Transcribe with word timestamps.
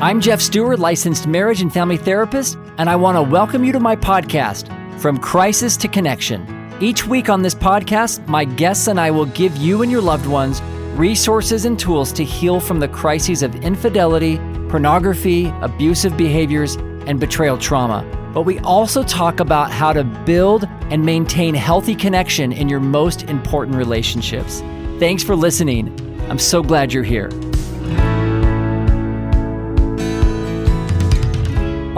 I'm 0.00 0.20
Geoff 0.20 0.40
Steurer, 0.40 0.76
licensed 0.76 1.26
marriage 1.26 1.60
and 1.60 1.72
family 1.72 1.96
therapist, 1.96 2.56
and 2.78 2.88
I 2.88 2.94
want 2.94 3.16
to 3.16 3.22
welcome 3.22 3.64
you 3.64 3.72
to 3.72 3.80
my 3.80 3.96
podcast, 3.96 4.68
From 5.00 5.18
Crisis 5.18 5.76
to 5.76 5.88
Connection. 5.88 6.46
Each 6.80 7.04
week 7.04 7.28
on 7.28 7.42
this 7.42 7.56
podcast, 7.56 8.24
my 8.28 8.44
guests 8.44 8.86
and 8.86 9.00
I 9.00 9.10
will 9.10 9.26
give 9.26 9.56
you 9.56 9.82
and 9.82 9.90
your 9.90 10.00
loved 10.00 10.26
ones 10.26 10.62
resources 10.94 11.64
and 11.64 11.76
tools 11.76 12.12
to 12.12 12.22
heal 12.22 12.60
from 12.60 12.78
the 12.78 12.86
crises 12.86 13.42
of 13.42 13.56
infidelity, 13.56 14.36
pornography, 14.68 15.52
abusive 15.62 16.16
behaviors, 16.16 16.76
and 17.08 17.18
betrayal 17.18 17.58
trauma. 17.58 18.04
But 18.32 18.42
we 18.42 18.60
also 18.60 19.02
talk 19.02 19.40
about 19.40 19.72
how 19.72 19.92
to 19.92 20.04
build 20.04 20.68
and 20.92 21.04
maintain 21.04 21.56
healthy 21.56 21.96
connection 21.96 22.52
in 22.52 22.68
your 22.68 22.78
most 22.78 23.24
important 23.24 23.76
relationships. 23.76 24.60
Thanks 25.00 25.24
for 25.24 25.34
listening. 25.34 25.88
I'm 26.30 26.38
so 26.38 26.62
glad 26.62 26.92
you're 26.92 27.02
here. 27.02 27.30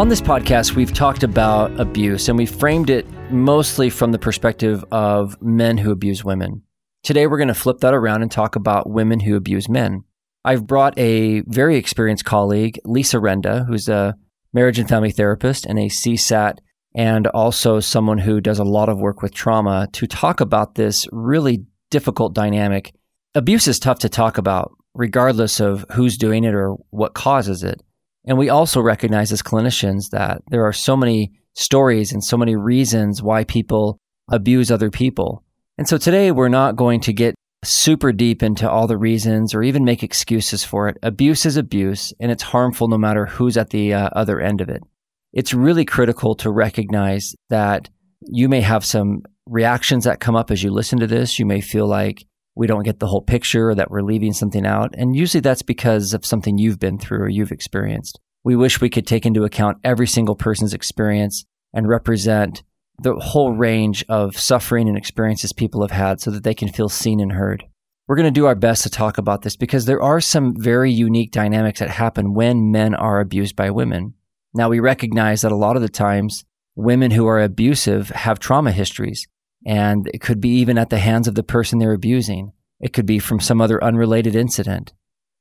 On 0.00 0.08
this 0.08 0.22
podcast, 0.22 0.76
we've 0.76 0.94
talked 0.94 1.24
about 1.24 1.78
abuse 1.78 2.30
and 2.30 2.38
we 2.38 2.46
framed 2.46 2.88
it 2.88 3.06
mostly 3.30 3.90
from 3.90 4.12
the 4.12 4.18
perspective 4.18 4.82
of 4.90 5.36
men 5.42 5.76
who 5.76 5.90
abuse 5.90 6.24
women. 6.24 6.62
Today, 7.02 7.26
we're 7.26 7.36
going 7.36 7.48
to 7.48 7.54
flip 7.54 7.80
that 7.80 7.92
around 7.92 8.22
and 8.22 8.30
talk 8.30 8.56
about 8.56 8.88
women 8.88 9.20
who 9.20 9.36
abuse 9.36 9.68
men. 9.68 10.04
I've 10.42 10.66
brought 10.66 10.98
a 10.98 11.42
very 11.42 11.76
experienced 11.76 12.24
colleague, 12.24 12.78
Lisa 12.86 13.18
Renda, 13.18 13.66
who's 13.66 13.90
a 13.90 14.16
marriage 14.54 14.78
and 14.78 14.88
family 14.88 15.10
therapist 15.10 15.66
and 15.66 15.78
a 15.78 15.90
CSAT, 15.90 16.60
and 16.94 17.26
also 17.26 17.78
someone 17.78 18.16
who 18.16 18.40
does 18.40 18.58
a 18.58 18.64
lot 18.64 18.88
of 18.88 18.98
work 18.98 19.20
with 19.20 19.34
trauma 19.34 19.86
to 19.92 20.06
talk 20.06 20.40
about 20.40 20.76
this 20.76 21.06
really 21.12 21.66
difficult 21.90 22.32
dynamic. 22.32 22.94
Abuse 23.34 23.68
is 23.68 23.78
tough 23.78 23.98
to 23.98 24.08
talk 24.08 24.38
about, 24.38 24.72
regardless 24.94 25.60
of 25.60 25.84
who's 25.92 26.16
doing 26.16 26.44
it 26.44 26.54
or 26.54 26.76
what 26.88 27.12
causes 27.12 27.62
it. 27.62 27.82
And 28.30 28.38
we 28.38 28.48
also 28.48 28.80
recognize 28.80 29.32
as 29.32 29.42
clinicians 29.42 30.10
that 30.10 30.40
there 30.50 30.64
are 30.64 30.72
so 30.72 30.96
many 30.96 31.32
stories 31.54 32.12
and 32.12 32.22
so 32.22 32.36
many 32.36 32.54
reasons 32.54 33.20
why 33.20 33.42
people 33.42 33.98
abuse 34.30 34.70
other 34.70 34.88
people. 34.88 35.42
And 35.76 35.88
so 35.88 35.98
today 35.98 36.30
we're 36.30 36.46
not 36.46 36.76
going 36.76 37.00
to 37.00 37.12
get 37.12 37.34
super 37.64 38.12
deep 38.12 38.44
into 38.44 38.70
all 38.70 38.86
the 38.86 38.96
reasons 38.96 39.52
or 39.52 39.64
even 39.64 39.84
make 39.84 40.04
excuses 40.04 40.62
for 40.62 40.86
it. 40.86 40.96
Abuse 41.02 41.44
is 41.44 41.56
abuse 41.56 42.12
and 42.20 42.30
it's 42.30 42.44
harmful 42.44 42.86
no 42.86 42.96
matter 42.96 43.26
who's 43.26 43.56
at 43.56 43.70
the 43.70 43.94
uh, 43.94 44.10
other 44.12 44.40
end 44.40 44.60
of 44.60 44.68
it. 44.68 44.84
It's 45.32 45.52
really 45.52 45.84
critical 45.84 46.36
to 46.36 46.52
recognize 46.52 47.34
that 47.48 47.90
you 48.28 48.48
may 48.48 48.60
have 48.60 48.84
some 48.84 49.22
reactions 49.46 50.04
that 50.04 50.20
come 50.20 50.36
up 50.36 50.52
as 50.52 50.62
you 50.62 50.70
listen 50.70 51.00
to 51.00 51.08
this. 51.08 51.40
You 51.40 51.46
may 51.46 51.60
feel 51.60 51.88
like 51.88 52.24
we 52.54 52.66
don't 52.66 52.82
get 52.82 52.98
the 52.98 53.06
whole 53.06 53.22
picture 53.22 53.70
or 53.70 53.74
that 53.74 53.90
we're 53.90 54.02
leaving 54.02 54.32
something 54.32 54.66
out. 54.66 54.94
And 54.96 55.16
usually 55.16 55.40
that's 55.40 55.62
because 55.62 56.12
of 56.12 56.26
something 56.26 56.58
you've 56.58 56.78
been 56.78 56.98
through 56.98 57.20
or 57.20 57.28
you've 57.28 57.52
experienced. 57.52 58.18
We 58.44 58.56
wish 58.56 58.80
we 58.80 58.90
could 58.90 59.06
take 59.06 59.26
into 59.26 59.44
account 59.44 59.78
every 59.84 60.06
single 60.06 60.34
person's 60.34 60.74
experience 60.74 61.44
and 61.72 61.88
represent 61.88 62.62
the 63.02 63.14
whole 63.14 63.52
range 63.52 64.04
of 64.08 64.38
suffering 64.38 64.88
and 64.88 64.96
experiences 64.96 65.52
people 65.52 65.80
have 65.82 65.90
had 65.90 66.20
so 66.20 66.30
that 66.30 66.44
they 66.44 66.54
can 66.54 66.68
feel 66.68 66.88
seen 66.88 67.20
and 67.20 67.32
heard. 67.32 67.64
We're 68.06 68.16
going 68.16 68.32
to 68.32 68.40
do 68.40 68.46
our 68.46 68.54
best 68.54 68.82
to 68.82 68.90
talk 68.90 69.18
about 69.18 69.42
this 69.42 69.56
because 69.56 69.84
there 69.84 70.02
are 70.02 70.20
some 70.20 70.54
very 70.58 70.90
unique 70.90 71.30
dynamics 71.30 71.78
that 71.78 71.90
happen 71.90 72.34
when 72.34 72.72
men 72.72 72.94
are 72.94 73.20
abused 73.20 73.54
by 73.56 73.70
women. 73.70 74.14
Now, 74.52 74.68
we 74.68 74.80
recognize 74.80 75.42
that 75.42 75.52
a 75.52 75.56
lot 75.56 75.76
of 75.76 75.82
the 75.82 75.88
times 75.88 76.44
women 76.74 77.12
who 77.12 77.26
are 77.26 77.40
abusive 77.40 78.08
have 78.08 78.38
trauma 78.38 78.72
histories 78.72 79.28
and 79.66 80.08
it 80.12 80.20
could 80.20 80.40
be 80.40 80.50
even 80.50 80.78
at 80.78 80.90
the 80.90 80.98
hands 80.98 81.28
of 81.28 81.34
the 81.34 81.42
person 81.42 81.78
they're 81.78 81.92
abusing. 81.92 82.52
It 82.80 82.92
could 82.92 83.06
be 83.06 83.18
from 83.18 83.40
some 83.40 83.60
other 83.60 83.82
unrelated 83.82 84.34
incident. 84.34 84.92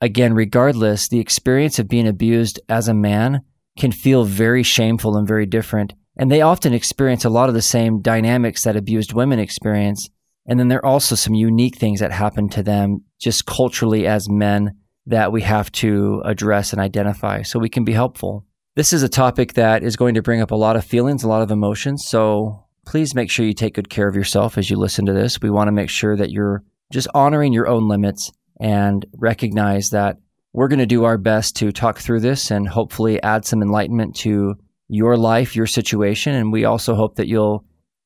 Again, 0.02 0.34
regardless, 0.34 1.08
the 1.08 1.20
experience 1.20 1.80
of 1.80 1.88
being 1.88 2.08
abused 2.08 2.60
as 2.70 2.88
a 2.88 2.94
man 2.94 3.42
can 3.78 3.92
feel 3.92 4.24
very 4.24 4.64
shameful 4.64 5.18
and 5.18 5.28
very 5.28 5.46
different. 5.46 5.94
And 6.18 6.32
they 6.32 6.42
often 6.42 6.74
experience 6.74 7.24
a 7.24 7.30
lot 7.30 7.50
of 7.50 7.56
the 7.56 7.62
same 7.62 8.02
dynamics 8.02 8.64
that 8.64 8.76
abused 8.76 9.14
women 9.14 9.40
experience. 9.40 10.10
And 10.46 10.60
then 10.60 10.68
there 10.68 10.80
are 10.80 10.86
also 10.86 11.16
some 11.16 11.34
unique 11.34 11.78
things 11.78 12.00
that 12.02 12.12
happen 12.12 12.50
to 12.50 12.64
them 12.64 13.04
just 13.20 13.46
culturally 13.46 14.06
as 14.06 14.30
men 14.30 14.76
that 15.06 15.32
we 15.32 15.42
have 15.42 15.72
to 15.72 16.22
address 16.26 16.72
and 16.72 16.82
identify 16.82 17.42
so 17.42 17.60
we 17.60 17.70
can 17.70 17.84
be 17.84 17.94
helpful. 17.94 18.46
This 18.76 18.94
is 18.94 19.04
a 19.04 19.10
topic 19.10 19.54
that 19.54 19.84
is 19.84 19.96
going 19.96 20.16
to 20.16 20.22
bring 20.22 20.42
up 20.42 20.52
a 20.52 20.56
lot 20.56 20.76
of 20.76 20.86
feelings, 20.86 21.24
a 21.24 21.28
lot 21.28 21.42
of 21.42 21.52
emotions. 21.52 22.06
So 22.06 22.66
please 22.90 23.14
make 23.14 23.30
sure 23.30 23.46
you 23.46 23.54
take 23.54 23.76
good 23.76 23.88
care 23.88 24.08
of 24.08 24.16
yourself 24.16 24.58
as 24.58 24.68
you 24.68 24.76
listen 24.76 25.06
to 25.06 25.14
this. 25.14 25.40
We 25.40 25.52
want 25.52 25.68
to 25.68 25.72
make 25.72 25.92
sure 25.92 26.18
that 26.18 26.32
you're 26.32 26.64
just 26.92 27.08
honoring 27.14 27.54
your 27.54 27.68
own 27.68 27.88
limits 27.88 28.32
and 28.60 29.06
recognize 29.16 29.92
that 29.92 30.18
we're 30.54 30.70
going 30.70 30.80
to 30.80 30.88
do 30.88 31.04
our 31.04 31.20
best 31.20 31.56
to 31.58 31.72
talk 31.72 32.00
through 32.00 32.22
this 32.22 32.50
and 32.50 32.68
hopefully 32.68 33.22
add 33.22 33.46
some 33.46 33.62
enlightenment 33.62 34.16
to 34.18 34.56
your 34.88 35.18
life, 35.18 35.56
your 35.56 35.68
situation. 35.68 36.34
And 36.34 36.52
we 36.52 36.66
also 36.66 36.96
hope 36.96 37.18
that 37.18 37.28
you'll 37.28 37.64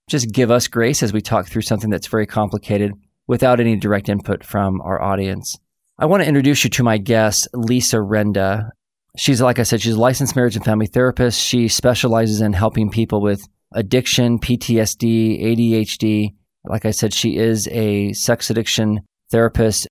just 0.10 0.34
give 0.34 0.52
us 0.52 0.68
grace 0.68 1.02
as 1.02 1.14
we 1.14 1.22
talk 1.22 1.48
through 1.48 1.62
something 1.62 1.90
that's 1.90 2.08
very 2.08 2.28
complicated 2.28 2.92
without 3.26 3.62
any 3.62 3.78
direct 3.78 4.10
input 4.10 4.44
from 4.44 4.82
our 4.82 5.02
audience. 5.02 5.58
I 5.98 6.08
want 6.08 6.24
to 6.24 6.28
introduce 6.28 6.66
you 6.66 6.70
to 6.72 6.84
my 6.84 6.98
guest, 6.98 7.48
Lisa 7.54 7.98
Renda. 7.98 8.72
She's, 9.18 9.42
like 9.42 9.60
I 9.60 9.64
said, 9.64 9.80
she's 9.80 9.94
a 9.94 10.00
licensed 10.02 10.36
marriage 10.36 10.58
and 10.58 10.66
family 10.66 10.88
therapist. 10.88 11.40
She 11.40 11.70
specializes 11.70 12.42
in 12.42 12.52
helping 12.52 12.90
people 12.90 13.22
with 13.22 13.48
addiction, 13.74 14.40
PTSD, 14.40 15.42
ADHD. 15.42 16.34
Like 16.66 16.86
I 16.86 16.92
said, 16.92 17.14
she 17.14 17.38
is 17.38 17.68
a 17.70 18.14
sex 18.14 18.50
addiction 18.50 19.02
therapist 19.32 19.88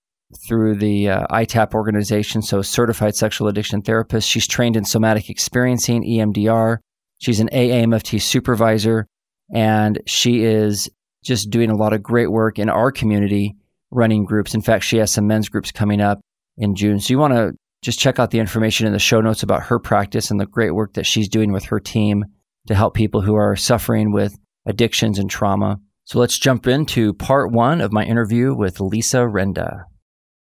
through 0.47 0.76
the 0.76 1.10
uh, 1.10 1.26
IITAP 1.26 1.75
organization, 1.75 2.43
so 2.43 2.62
certified 2.62 3.15
sexual 3.15 3.48
addiction 3.48 3.82
therapist. 3.82 4.28
She's 4.28 4.47
trained 4.47 4.76
in 4.76 4.84
somatic 4.84 5.28
experiencing, 5.28 6.04
EMDR. 6.04 6.78
She's 7.19 7.41
an 7.41 7.50
AAMFT 7.53 8.20
supervisor, 8.20 9.06
and 9.54 10.00
she 10.06 10.43
is 10.43 10.88
just 11.22 11.50
doing 11.50 11.70
a 11.70 11.76
lot 11.76 11.93
of 11.93 12.03
great 12.03 12.31
work 12.31 12.59
in 12.59 12.69
our 12.69 12.91
community 12.91 13.56
running 13.91 14.25
groups. 14.25 14.54
In 14.54 14.62
fact, 14.62 14.84
she 14.84 14.97
has 14.97 15.10
some 15.10 15.26
men's 15.26 15.49
groups 15.49 15.70
coming 15.70 16.00
up 16.00 16.20
in 16.56 16.75
June. 16.75 16.99
So 16.99 17.12
you 17.12 17.19
want 17.19 17.34
to 17.34 17.53
just 17.82 17.99
check 17.99 18.19
out 18.19 18.31
the 18.31 18.38
information 18.38 18.87
in 18.87 18.93
the 18.93 18.99
show 18.99 19.20
notes 19.20 19.43
about 19.43 19.64
her 19.64 19.78
practice 19.78 20.31
and 20.31 20.41
the 20.41 20.47
great 20.47 20.75
work 20.75 20.94
that 20.94 21.06
she's 21.06 21.28
doing 21.28 21.53
with 21.53 21.64
her 21.64 21.78
team 21.78 22.25
to 22.69 22.75
help 22.75 22.95
people 22.95 23.23
who 23.23 23.34
are 23.34 23.56
suffering 23.56 24.12
with 24.12 24.39
addictions 24.67 25.19
and 25.19 25.28
trauma. 25.28 25.78
So 26.05 26.19
let's 26.19 26.39
jump 26.39 26.67
into 26.67 27.15
part 27.15 27.53
one 27.53 27.81
of 27.81 27.93
my 27.93 28.05
interview 28.05 28.55
with 28.55 28.81
Lisa 28.81 29.19
Renda. 29.19 29.84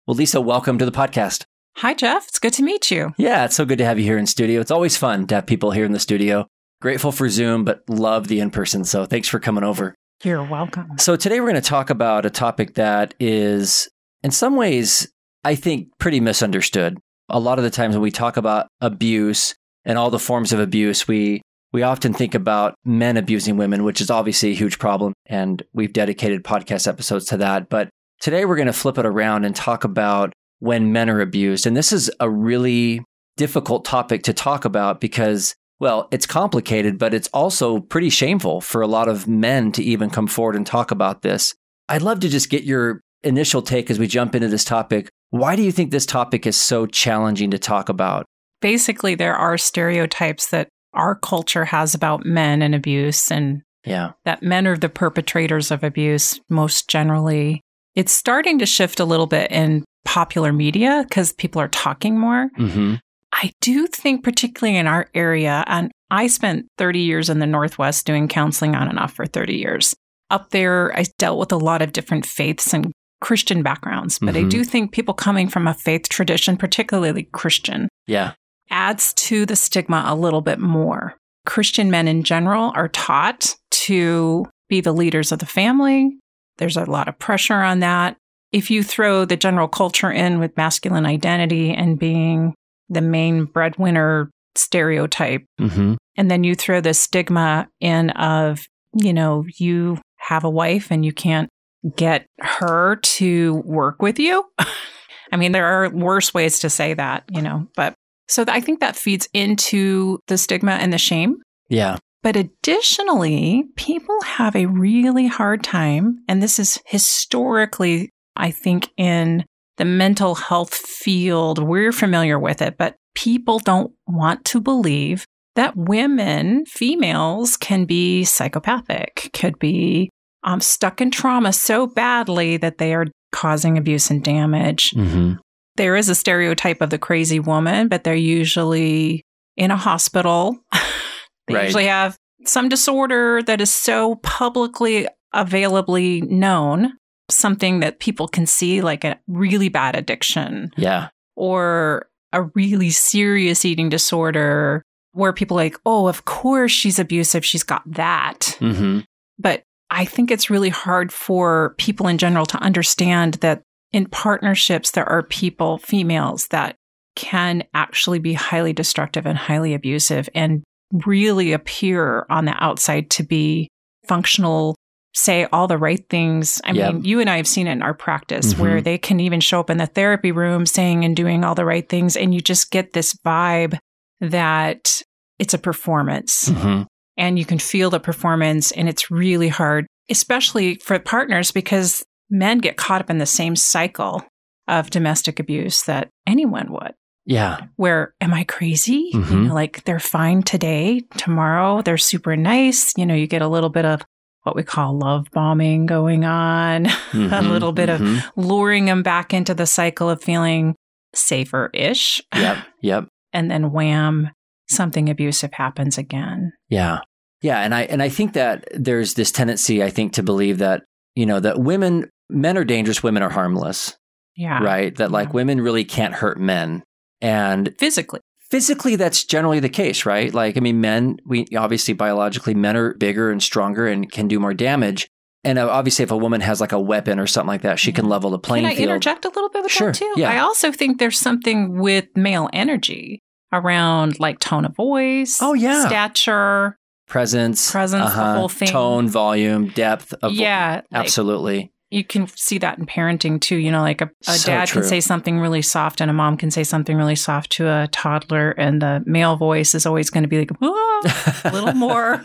Well, 0.06 0.16
Lisa, 0.16 0.40
welcome 0.40 0.78
to 0.78 0.86
the 0.86 0.92
podcast. 0.92 1.44
Hi, 1.78 1.94
Geoff. 1.94 2.28
It's 2.28 2.40
good 2.40 2.54
to 2.54 2.64
meet 2.64 2.90
you. 2.90 3.14
Yeah, 3.18 3.46
it's 3.46 3.56
so 3.56 3.66
good 3.66 3.78
to 3.78 3.86
have 3.86 4.00
you 4.00 4.06
here 4.06 4.18
in 4.18 4.26
studio. 4.26 4.62
It's 4.62 4.72
always 4.72 4.98
fun 4.98 5.28
to 5.28 5.36
have 5.36 5.46
people 5.46 5.72
here 5.72 5.86
in 5.86 5.92
the 5.92 6.00
studio. 6.00 6.48
Grateful 6.82 7.12
for 7.12 7.30
Zoom, 7.30 7.66
but 7.66 7.82
love 7.90 8.28
the 8.28 8.40
in 8.40 8.52
person. 8.52 8.84
So 8.84 9.06
thanks 9.06 9.28
for 9.28 9.40
coming 9.40 9.64
over. 9.64 9.94
You're 10.24 10.44
welcome. 10.44 10.98
So 10.98 11.16
today 11.16 11.40
we're 11.40 11.52
going 11.52 11.62
to 11.62 11.70
talk 11.70 11.90
about 11.90 12.26
a 12.26 12.30
topic 12.30 12.76
that 12.76 13.14
is, 13.20 13.90
in 14.24 14.32
some 14.32 14.56
ways, 14.56 15.12
I 15.44 15.56
think 15.56 15.90
pretty 16.00 16.20
misunderstood. 16.20 16.98
A 17.30 17.40
lot 17.40 17.58
of 17.58 17.64
the 17.64 17.70
times 17.70 17.96
when 17.96 18.02
we 18.02 18.12
talk 18.12 18.38
about 18.38 18.68
abuse 18.82 19.54
and 19.86 19.98
all 19.98 20.10
the 20.10 20.20
forms 20.20 20.54
of 20.54 20.60
abuse, 20.60 21.08
we 21.08 21.42
we 21.74 21.84
often 21.84 22.14
think 22.14 22.34
about 22.34 22.76
men 22.86 23.18
abusing 23.18 23.58
women, 23.58 23.84
which 23.84 24.02
is 24.02 24.10
obviously 24.10 24.52
a 24.52 24.56
huge 24.56 24.80
problem. 24.80 25.14
And 25.26 25.64
we've 25.74 25.94
dedicated 25.94 26.44
podcast 26.44 26.88
episodes 26.88 27.26
to 27.26 27.38
that. 27.38 27.70
But 27.70 27.90
today 28.20 28.46
we're 28.46 28.56
going 28.56 28.68
to 28.68 28.74
flip 28.74 28.98
it 28.98 29.06
around 29.06 29.46
and 29.46 29.56
talk 29.56 29.84
about 29.84 30.34
when 30.60 30.92
men 30.92 31.10
are 31.10 31.22
abused. 31.22 31.68
And 31.68 31.76
this 31.76 31.92
is 31.92 32.10
a 32.20 32.30
really 32.30 33.04
difficult 33.36 33.86
topic 33.86 34.24
to 34.24 34.34
talk 34.34 34.66
about 34.66 35.00
because, 35.00 35.56
well, 35.80 36.08
it's 36.12 36.26
complicated, 36.26 36.98
but 36.98 37.14
it's 37.14 37.30
also 37.34 37.80
pretty 37.80 38.10
shameful 38.10 38.62
for 38.62 38.82
a 38.82 38.88
lot 38.88 39.08
of 39.08 39.28
men 39.28 39.72
to 39.74 39.84
even 39.84 40.10
come 40.10 40.28
forward 40.28 40.56
and 40.56 40.66
talk 40.66 40.92
about 40.92 41.22
this. 41.22 41.54
I'd 41.90 42.02
love 42.02 42.20
to 42.22 42.30
just 42.30 42.50
get 42.50 42.64
your 42.64 43.02
initial 43.24 43.62
take 43.62 43.92
as 43.92 44.00
we 44.00 44.08
jump 44.08 44.36
into 44.36 44.48
this 44.48 44.64
topic. 44.64 45.10
Why 45.30 45.56
do 45.56 45.62
you 45.62 45.72
think 45.72 45.92
this 45.92 46.06
topic 46.06 46.48
is 46.48 46.58
so 46.58 46.86
challenging 46.86 47.52
to 47.52 47.60
talk 47.60 47.90
about? 47.90 48.26
Basically, 48.62 49.14
there 49.14 49.36
are 49.36 49.58
stereotypes 49.58 50.48
that 50.48 50.70
our 50.98 51.16
culture 51.16 51.64
has 51.64 51.94
about 51.94 52.26
men 52.26 52.62
and 52.62 52.76
abuse 52.76 53.32
and 53.32 53.62
yeah. 53.86 54.12
that 54.26 54.44
men 54.44 54.68
are 54.68 54.78
the 54.78 54.90
perpetrators 54.90 55.72
of 55.72 55.84
abuse 55.84 56.40
most 56.50 56.90
generally. 56.90 57.62
It's 57.96 58.12
starting 58.12 58.60
to 58.60 58.66
shift 58.66 59.00
a 59.00 59.06
little 59.06 59.28
bit 59.28 59.52
in 59.52 59.86
popular 60.04 60.52
media 60.52 61.06
because 61.08 61.34
people 61.34 61.62
are 61.62 61.70
talking 61.70 62.20
more. 62.20 62.50
Mm-hmm. 62.58 62.96
I 63.34 63.52
do 63.62 63.88
think, 63.88 64.24
particularly 64.24 64.78
in 64.78 64.88
our 64.88 65.08
area, 65.14 65.64
and 65.68 65.92
I 66.10 66.28
spent 66.28 66.68
30 66.78 67.00
years 67.00 67.30
in 67.30 67.40
the 67.40 67.46
Northwest 67.46 68.06
doing 68.06 68.28
counseling 68.28 68.76
on 68.76 68.88
and 68.88 69.00
off 69.00 69.14
for 69.14 69.26
30 69.26 69.56
years. 69.56 69.96
Up 70.30 70.50
there, 70.52 70.96
I 70.98 71.06
dealt 71.18 71.40
with 71.40 71.52
a 71.52 71.58
lot 71.58 71.82
of 71.82 71.94
different 71.94 72.26
faiths 72.26 72.74
and 72.74 72.92
Christian 73.22 73.64
backgrounds, 73.64 74.20
but 74.20 74.36
mm-hmm. 74.36 74.46
I 74.46 74.50
do 74.50 74.64
think 74.64 74.92
people 74.92 75.14
coming 75.14 75.48
from 75.48 75.68
a 75.68 75.74
faith 75.74 76.10
tradition, 76.10 76.58
particularly 76.58 77.24
Christian, 77.24 77.90
yeah, 78.06 78.34
adds 78.70 79.14
to 79.14 79.46
the 79.46 79.56
stigma 79.56 80.04
a 80.08 80.16
little 80.16 80.42
bit 80.42 80.60
more. 80.60 81.16
Christian 81.46 81.90
men 81.90 82.08
in 82.08 82.24
general 82.24 82.72
are 82.76 82.90
taught 82.90 83.56
to 83.72 84.46
be 84.70 84.82
the 84.82 84.92
leaders 84.92 85.32
of 85.32 85.40
the 85.40 85.46
family. 85.46 86.18
There's 86.58 86.78
a 86.78 86.86
lot 86.86 87.08
of 87.08 87.20
pressure 87.20 87.62
on 87.62 87.80
that. 87.80 88.18
If 88.52 88.72
you 88.72 88.84
throw 88.84 89.26
the 89.26 89.38
general 89.38 89.68
culture 89.68 90.12
in 90.12 90.40
with 90.40 90.58
masculine 90.58 91.06
identity 91.06 91.74
and 91.74 92.00
being 92.00 92.54
the 92.90 93.02
main 93.02 93.46
breadwinner 93.46 94.30
stereotype. 94.56 95.46
Mm-hmm. 95.60 95.96
And 96.16 96.32
then 96.32 96.44
you 96.44 96.56
throw 96.56 96.82
the 96.82 96.94
stigma 96.94 97.68
in 97.80 98.10
of, 98.12 98.68
you 98.94 99.14
know, 99.14 99.46
you 99.58 100.00
have 100.18 100.44
a 100.44 100.50
wife 100.50 100.92
and 100.92 101.06
you 101.06 101.14
can't 101.14 101.50
get 101.96 102.26
her 102.40 102.98
to 102.98 103.56
work 103.66 104.02
with 104.02 104.20
you. 104.20 104.44
I 105.32 105.36
mean, 105.38 105.52
there 105.52 105.66
are 105.66 105.90
worse 105.90 106.34
ways 106.34 106.60
to 106.60 106.70
say 106.70 106.94
that, 106.94 107.24
you 107.30 107.42
know, 107.42 107.68
but 107.76 107.94
so 108.28 108.44
I 108.48 108.62
think 108.62 108.80
that 108.80 108.96
feeds 108.96 109.28
into 109.34 110.20
the 110.28 110.38
stigma 110.38 110.74
and 110.74 110.92
the 110.92 110.98
shame. 110.98 111.38
Yeah. 111.70 111.98
But 112.24 112.36
additionally, 112.36 113.66
people 113.76 114.20
have 114.24 114.56
a 114.56 114.66
really 114.66 115.28
hard 115.28 115.64
time, 115.64 116.24
and 116.28 116.42
this 116.42 116.60
is 116.60 116.80
historically, 116.86 118.10
I 118.36 118.52
think, 118.52 118.90
in 118.98 119.46
the 119.78 119.86
mental 119.86 120.36
health 120.36 120.74
field, 120.74 121.60
we're 121.60 121.92
familiar 121.92 122.40
with 122.40 122.62
it, 122.62 122.78
but 122.78 122.96
people 123.16 123.60
don't 123.60 123.94
want 124.08 124.44
to 124.46 124.60
believe 124.60 125.26
that 125.56 125.76
women, 125.76 126.66
females, 126.66 127.58
can 127.58 127.86
be 127.86 128.24
psychopathic, 128.24 129.30
could 129.34 129.58
be 129.60 130.10
um, 130.44 130.62
stuck 130.62 131.02
in 131.02 131.12
trauma 131.12 131.54
so 131.54 131.88
badly 131.88 132.58
that 132.58 132.78
they 132.78 132.94
are 132.94 133.06
causing 133.32 133.78
abuse 133.78 134.10
and 134.10 134.24
damage. 134.24 134.92
Mm-hmm. 134.92 135.34
There 135.78 135.96
is 135.96 136.10
a 136.10 136.16
stereotype 136.16 136.82
of 136.82 136.90
the 136.90 136.98
crazy 137.00 137.40
woman, 137.40 137.88
but 137.88 138.04
they're 138.04 138.16
usually 138.16 139.24
in 139.56 139.72
a 139.72 139.78
hospital. 139.78 140.58
they 141.48 141.54
Right. 141.56 141.64
usually 141.66 141.86
have 141.86 142.18
some 142.46 142.70
disorder 142.70 143.42
that 143.44 143.62
is 143.62 143.74
so 143.74 144.16
publicly 144.16 145.08
availably 145.34 146.22
known, 146.22 146.94
something 147.30 147.80
that 147.80 148.00
people 148.00 148.28
can 148.28 148.46
see, 148.46 148.82
like 148.82 149.04
a 149.04 149.20
really 149.28 149.70
bad 149.70 149.96
addiction 149.96 150.72
Yeah. 150.78 151.10
or 151.36 152.08
a 152.34 152.44
really 152.56 152.90
serious 152.90 153.64
eating 153.66 153.90
disorder 153.90 154.84
where 155.14 155.34
people 155.34 155.58
are 155.60 155.64
like, 155.64 155.78
oh, 155.86 156.08
of 156.08 156.26
course 156.26 156.72
she's 156.72 157.00
abusive. 157.00 157.44
She's 157.44 157.64
got 157.64 157.82
that. 157.94 158.58
Mm-hmm. 158.60 159.00
But 159.40 159.64
I 159.90 160.06
think 160.06 160.30
it's 160.32 160.50
really 160.50 160.70
hard 160.70 161.12
for 161.12 161.74
people 161.78 162.08
in 162.08 162.18
general 162.18 162.46
to 162.48 162.58
understand 162.60 163.36
that 163.36 163.64
in 163.98 164.06
partnerships, 164.06 164.92
there 164.92 165.10
are 165.10 165.24
people, 165.24 165.80
females, 165.80 166.48
that 166.50 166.76
can 167.16 167.64
actually 167.74 168.20
be 168.20 168.34
highly 168.34 168.72
destructive 168.74 169.26
and 169.26 169.36
highly 169.40 169.74
abusive 169.74 170.30
and 170.36 170.62
really 171.08 171.52
appear 171.52 172.28
on 172.30 172.46
the 172.46 172.54
outside 172.64 173.10
to 173.10 173.24
be 173.24 173.68
functional, 174.08 174.76
say 175.16 175.48
all 175.52 175.68
the 175.68 175.80
right 175.80 176.08
things. 176.12 176.62
I 176.64 176.74
Yep. 176.74 176.94
mean, 176.94 177.04
you 177.06 177.20
and 177.20 177.28
I 177.28 177.38
have 177.38 177.48
seen 177.48 177.66
it 177.66 177.72
in 177.72 177.82
our 177.82 177.96
practice 177.96 178.54
Mhm. 178.54 178.60
where 178.60 178.82
they 178.82 179.00
can 179.00 179.20
even 179.20 179.40
show 179.40 179.60
up 179.60 179.72
in 179.72 179.78
the 179.78 179.88
therapy 179.88 180.32
room 180.32 180.68
saying 180.68 181.04
and 181.04 181.16
doing 181.16 181.44
all 181.44 181.56
the 181.56 181.66
right 181.66 181.90
things. 181.90 182.16
And 182.16 182.36
you 182.36 182.40
just 182.40 182.70
get 182.70 182.94
this 182.94 183.16
vibe 183.26 183.80
that 184.22 185.02
it's 185.40 185.56
a 185.56 185.58
performance 185.58 186.50
Mm-hmm. 186.50 186.84
and 187.18 187.40
you 187.40 187.46
can 187.46 187.58
feel 187.58 187.90
the 187.90 188.00
performance 188.00 188.72
and 188.72 188.88
it's 188.88 189.10
really 189.10 189.48
hard 189.50 189.88
especially 190.10 190.76
for 190.76 190.98
partners 191.00 191.52
because 191.52 192.02
men 192.30 192.58
get 192.60 192.78
caught 192.78 193.02
up 193.02 193.10
in 193.10 193.18
the 193.18 193.26
same 193.26 193.56
cycle 193.56 194.24
of 194.68 194.90
domestic 194.90 195.40
abuse 195.40 195.84
that 195.84 196.10
anyone 196.28 196.72
would 196.72 196.94
Yeah. 197.26 197.58
where 197.78 198.14
am 198.22 198.34
i 198.34 198.44
crazy 198.44 199.10
you 199.14 199.20
Mhm. 199.22 199.48
know 199.48 199.54
like 199.54 199.84
they're 199.86 200.00
fine 200.00 200.42
today 200.44 201.02
tomorrow 201.18 201.82
they're 201.82 201.98
super 201.98 202.36
nice 202.36 202.94
you 202.98 203.06
know 203.06 203.16
you 203.16 203.28
get 203.28 203.42
a 203.42 203.48
little 203.48 203.70
bit 203.70 203.86
of 203.86 204.02
what 204.44 204.56
we 204.56 204.64
call 204.64 204.98
love 204.98 205.28
bombing 205.32 205.86
going 205.86 206.26
on 206.26 206.86
a 206.86 206.90
Mhm. 207.14 207.50
little 207.50 207.72
bit 207.74 207.90
of 207.90 208.00
Mhm. 208.02 208.24
luring 208.36 208.86
them 208.86 209.04
back 209.04 209.34
into 209.34 209.54
the 209.54 209.66
cycle 209.66 210.10
of 210.10 210.22
feeling 210.22 210.76
safer-ish 211.14 212.22
Yep. 212.36 212.58
Yep. 212.82 213.08
and 213.34 213.52
then 213.52 213.72
wham 213.72 214.32
something 214.70 215.10
abusive 215.10 215.54
happens 215.54 215.98
again 215.98 216.52
Yeah. 216.70 217.00
Yeah, 217.42 217.60
and 217.60 217.76
I 217.76 217.84
and 217.84 218.02
I 218.02 218.10
think 218.10 218.34
that 218.34 218.68
there's 218.74 219.14
this 219.14 219.32
tendency 219.32 219.84
I 219.84 219.92
think 219.92 220.12
to 220.14 220.24
believe 220.24 220.58
that, 220.58 220.82
you 221.16 221.26
know, 221.28 221.40
that 221.40 221.60
women 221.60 222.10
men 222.30 222.58
are 222.58 222.64
dangerous, 222.66 223.02
women 223.04 223.24
are 223.24 223.30
harmless, 223.30 223.96
yeah 224.36 224.62
right? 224.64 224.96
That 224.96 225.12
like 225.12 225.30
Yeah. 225.30 225.34
women 225.34 225.62
really 225.62 225.86
can't 225.86 226.14
hurt 226.14 226.40
men. 226.40 226.84
And 227.22 227.74
physically 227.80 228.20
physically 228.50 228.96
that's 228.96 229.24
generally 229.26 229.60
the 229.60 229.70
case, 229.70 230.06
right? 230.06 230.34
Like 230.34 230.56
I 230.58 230.60
mean 230.62 230.80
men, 230.82 231.18
we 231.26 231.46
obviously 231.58 231.94
biologically 231.94 232.54
men 232.54 232.78
are 232.78 232.94
bigger 232.94 233.30
and 233.32 233.42
stronger 233.44 233.88
and 233.88 234.10
can 234.12 234.28
do 234.28 234.40
more 234.40 234.54
damage. 234.54 235.08
And 235.44 235.58
uh, 235.60 235.70
obviously 235.70 236.04
if 236.04 236.12
a 236.12 236.18
woman 236.18 236.42
has 236.42 236.60
like 236.62 236.72
a 236.72 236.80
weapon 236.80 237.20
or 237.20 237.28
something 237.28 237.48
like 237.48 237.62
that, 237.62 237.80
she 237.80 237.92
can 237.92 238.08
level 238.10 238.30
the 238.32 238.40
playing 238.40 238.64
field. 238.66 238.72
Can 238.76 238.78
I 238.78 238.86
field. 238.86 238.90
interject 238.90 239.26
a 239.26 239.30
little 239.30 239.50
bit 239.50 239.64
with 239.64 239.72
Sure, 239.72 239.92
that 239.92 239.98
too? 240.00 240.14
yeah. 240.18 240.30
I 240.32 240.40
also 240.40 240.72
think 240.72 241.00
there's 241.00 241.18
something 241.20 241.80
with 241.80 242.06
male 242.16 242.50
energy 242.54 243.20
around 243.54 244.20
like 244.20 244.40
tone 244.40 244.66
of 244.66 244.76
voice, 244.76 245.40
Oh, 245.42 245.54
yeah. 245.54 245.88
stature, 245.88 246.78
Presence, 247.08 247.72
Presence, 247.72 248.04
the 248.14 248.20
uh-huh, 248.22 248.36
whole 248.36 248.50
thing. 248.50 248.68
tone, 248.68 249.08
volume, 249.08 249.70
depth 249.70 250.14
of 250.22 250.34
yeah, 250.34 250.76
like, 250.76 250.84
absolutely. 250.92 251.72
You 251.90 252.04
can 252.04 252.28
see 252.36 252.58
that 252.60 252.78
in 252.78 252.86
parenting 252.86 253.40
too. 253.40 253.56
You 253.58 253.72
know, 253.72 253.82
like 253.82 254.02
a, 254.02 254.10
a 254.28 254.34
So 254.34 254.48
dad 254.52 254.68
true. 254.68 254.82
can 254.82 254.90
say 254.90 255.00
something 255.00 255.40
really 255.40 255.62
soft, 255.62 256.02
and 256.02 256.10
a 256.12 256.14
mom 256.14 256.38
can 256.38 256.52
say 256.52 256.64
something 256.64 256.96
really 256.98 257.16
soft 257.16 257.52
to 257.54 257.68
a 257.68 257.88
toddler, 257.92 258.52
and 258.52 258.82
the 258.82 259.04
male 259.06 259.36
voice 259.38 259.74
is 259.76 259.86
always 259.86 260.10
going 260.10 260.24
to 260.24 260.28
be 260.28 260.40
like, 260.40 260.52
"Ah, 260.62 261.42
a 261.46 261.52
little 261.54 261.74
more, 261.88 262.22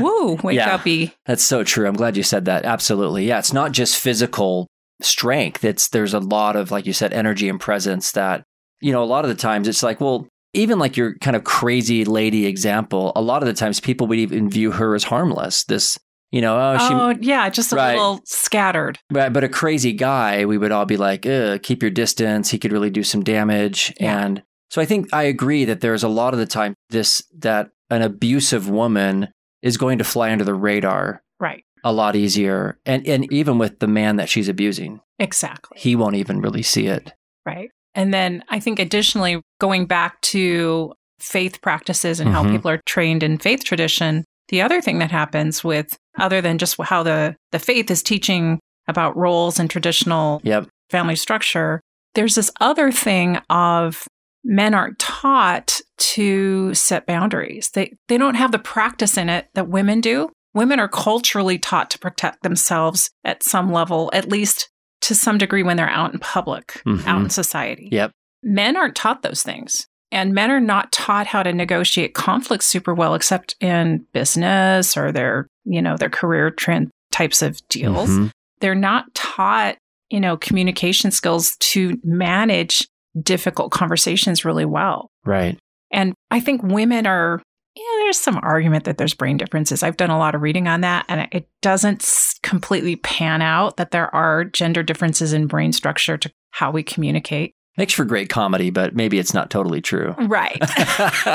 woo, 0.00 0.34
wake 0.42 0.56
Yeah. 0.56 0.74
uppy. 0.74 1.12
That's 1.26 1.42
so 1.44 1.64
true. 1.64 1.86
I'm 1.88 1.94
glad 1.96 2.16
you 2.16 2.22
said 2.22 2.44
that. 2.44 2.64
Absolutely. 2.64 3.26
Yeah, 3.26 3.38
it's 3.38 3.52
not 3.52 3.72
just 3.72 3.96
physical 3.96 4.66
strength. 5.00 5.64
It's 5.64 5.88
there's 5.88 6.14
a 6.14 6.20
lot 6.20 6.56
of 6.56 6.70
like 6.70 6.86
you 6.86 6.92
said 6.92 7.12
energy 7.12 7.48
and 7.48 7.60
presence 7.60 8.12
that 8.12 8.44
you 8.80 8.90
know, 8.92 9.02
a 9.02 9.06
lot 9.06 9.24
of 9.24 9.28
the 9.28 9.36
times 9.36 9.68
it's 9.68 9.82
like, 9.84 10.00
well, 10.00 10.26
even 10.54 10.78
like 10.80 10.96
your 10.96 11.14
kind 11.18 11.36
of 11.36 11.44
crazy 11.44 12.04
lady 12.04 12.46
example, 12.46 13.12
a 13.14 13.22
lot 13.22 13.42
of 13.42 13.46
the 13.46 13.54
times 13.54 13.78
people 13.80 14.06
would 14.08 14.18
even 14.18 14.50
view 14.50 14.72
her 14.72 14.94
as 14.96 15.04
harmless. 15.04 15.62
This, 15.64 15.98
you 16.32 16.40
know, 16.40 16.56
oh, 16.58 16.78
she 16.78 16.94
oh, 16.94 17.14
yeah, 17.20 17.48
just 17.50 17.72
a 17.72 17.76
Right. 17.76 17.92
little 17.92 18.20
scattered. 18.24 18.98
Right, 19.12 19.32
but 19.32 19.44
a 19.44 19.48
crazy 19.48 19.92
guy, 19.92 20.44
we 20.44 20.58
would 20.58 20.72
all 20.72 20.86
be 20.86 20.96
like, 20.96 21.22
keep 21.62 21.82
your 21.82 21.90
distance. 21.90 22.50
He 22.50 22.58
could 22.58 22.72
really 22.72 22.90
do 22.90 23.02
some 23.04 23.22
damage. 23.22 23.92
Yeah. 24.00 24.24
And 24.24 24.42
so 24.70 24.80
I 24.82 24.86
think 24.86 25.08
I 25.12 25.24
agree 25.24 25.64
that 25.66 25.80
there's 25.82 26.02
a 26.02 26.08
lot 26.08 26.32
of 26.32 26.40
the 26.40 26.46
time 26.46 26.74
this 26.90 27.22
that 27.38 27.70
an 27.90 28.02
abusive 28.02 28.68
woman 28.68 29.28
is 29.60 29.76
going 29.76 29.98
to 29.98 30.04
fly 30.04 30.32
under 30.32 30.44
the 30.44 30.54
radar 30.54 31.22
Right. 31.38 31.62
a 31.84 31.92
lot 31.92 32.16
easier. 32.16 32.78
And 32.86 33.06
and 33.06 33.30
even 33.32 33.58
with 33.58 33.78
the 33.80 33.86
man 33.86 34.16
that 34.16 34.28
she's 34.30 34.48
abusing, 34.48 35.00
Exactly. 35.18 35.78
he 35.78 35.94
won't 35.94 36.16
even 36.16 36.40
really 36.40 36.62
see 36.62 36.86
it. 36.86 37.12
Right. 37.44 37.68
And 37.94 38.14
then 38.14 38.42
I 38.48 38.58
think 38.58 38.78
additionally, 38.78 39.42
going 39.60 39.84
back 39.84 40.18
to 40.22 40.94
faith 41.20 41.60
practices 41.60 42.18
and 42.20 42.30
how 42.30 42.42
Mhm. 42.42 42.52
people 42.52 42.70
are 42.70 42.80
trained 42.86 43.22
in 43.22 43.36
faith 43.38 43.62
tradition, 43.64 44.24
the 44.48 44.62
other 44.62 44.80
thing 44.80 44.98
that 45.00 45.10
happens 45.10 45.62
with 45.62 45.98
other 46.18 46.40
than 46.40 46.58
just 46.58 46.76
how 46.82 47.02
the, 47.02 47.36
the 47.52 47.58
faith 47.58 47.90
is 47.90 48.02
teaching 48.02 48.58
about 48.88 49.16
roles 49.16 49.58
and 49.58 49.70
traditional 49.70 50.40
Yep. 50.44 50.68
family 50.90 51.16
structure, 51.16 51.80
there's 52.14 52.34
this 52.34 52.50
other 52.60 52.90
thing 52.92 53.36
of 53.48 54.06
men 54.44 54.74
aren't 54.74 54.98
taught 54.98 55.80
to 55.98 56.74
set 56.74 57.06
boundaries. 57.06 57.70
They 57.74 57.92
they 58.08 58.18
don't 58.18 58.34
have 58.34 58.50
the 58.52 58.58
practice 58.58 59.16
in 59.16 59.28
it 59.28 59.46
that 59.54 59.68
women 59.68 60.00
do. 60.00 60.28
Women 60.54 60.80
are 60.80 60.88
culturally 60.88 61.58
taught 61.58 61.90
to 61.90 61.98
protect 61.98 62.42
themselves 62.42 63.10
at 63.24 63.42
some 63.42 63.72
level, 63.72 64.10
at 64.12 64.28
least 64.28 64.68
to 65.02 65.14
some 65.14 65.38
degree 65.38 65.62
when 65.62 65.76
they're 65.76 65.88
out 65.88 66.12
in 66.12 66.18
public, 66.18 66.82
Mhm. 66.86 67.06
out 67.06 67.22
in 67.22 67.30
society. 67.30 67.88
Yep. 67.92 68.10
Men 68.42 68.76
aren't 68.76 68.96
taught 68.96 69.22
those 69.22 69.42
things. 69.42 69.86
And 70.12 70.34
men 70.34 70.50
are 70.50 70.60
not 70.60 70.92
taught 70.92 71.26
how 71.26 71.42
to 71.42 71.52
negotiate 71.52 72.14
conflict 72.14 72.62
super 72.62 72.94
well, 72.94 73.14
except 73.14 73.56
in 73.60 74.06
business 74.12 74.96
or 74.96 75.10
their, 75.10 75.48
you 75.64 75.82
know, 75.82 75.96
their 75.96 76.10
career 76.10 76.50
trend 76.50 76.90
types 77.10 77.42
of 77.42 77.60
deals 77.68 78.08
Mhm. 78.08 78.30
they're 78.60 78.74
not 78.74 79.12
taught, 79.14 79.76
you 80.10 80.20
know, 80.20 80.36
communication 80.36 81.10
skills 81.10 81.56
to 81.58 81.98
manage 82.04 82.86
difficult 83.20 83.72
conversations 83.72 84.44
really 84.44 84.64
well. 84.64 85.10
Right. 85.24 85.58
And 85.90 86.14
I 86.30 86.40
think 86.40 86.62
women 86.62 87.06
are, 87.06 87.42
yeah, 87.74 87.82
there's 88.00 88.18
some 88.18 88.38
argument 88.42 88.84
that 88.84 88.98
there's 88.98 89.14
brain 89.14 89.36
differences. 89.36 89.82
I've 89.82 89.96
done 89.96 90.10
a 90.10 90.18
lot 90.18 90.34
of 90.34 90.42
reading 90.42 90.68
on 90.68 90.82
that, 90.82 91.04
and 91.08 91.28
it 91.32 91.48
doesn't 91.60 92.06
completely 92.42 92.96
pan 92.96 93.42
out 93.42 93.76
that 93.78 93.90
there 93.90 94.14
are 94.14 94.44
gender 94.44 94.82
differences 94.82 95.32
in 95.32 95.46
brain 95.46 95.72
structure 95.72 96.16
to 96.16 96.30
how 96.52 96.70
we 96.70 96.82
communicate. 96.82 97.52
Makes 97.78 97.94
for 97.94 98.04
great 98.04 98.28
comedy, 98.28 98.70
but 98.70 98.94
maybe 98.94 99.18
it's 99.18 99.32
not 99.32 99.50
totally 99.50 99.80
true. 99.80 100.14
Right. 100.18 100.58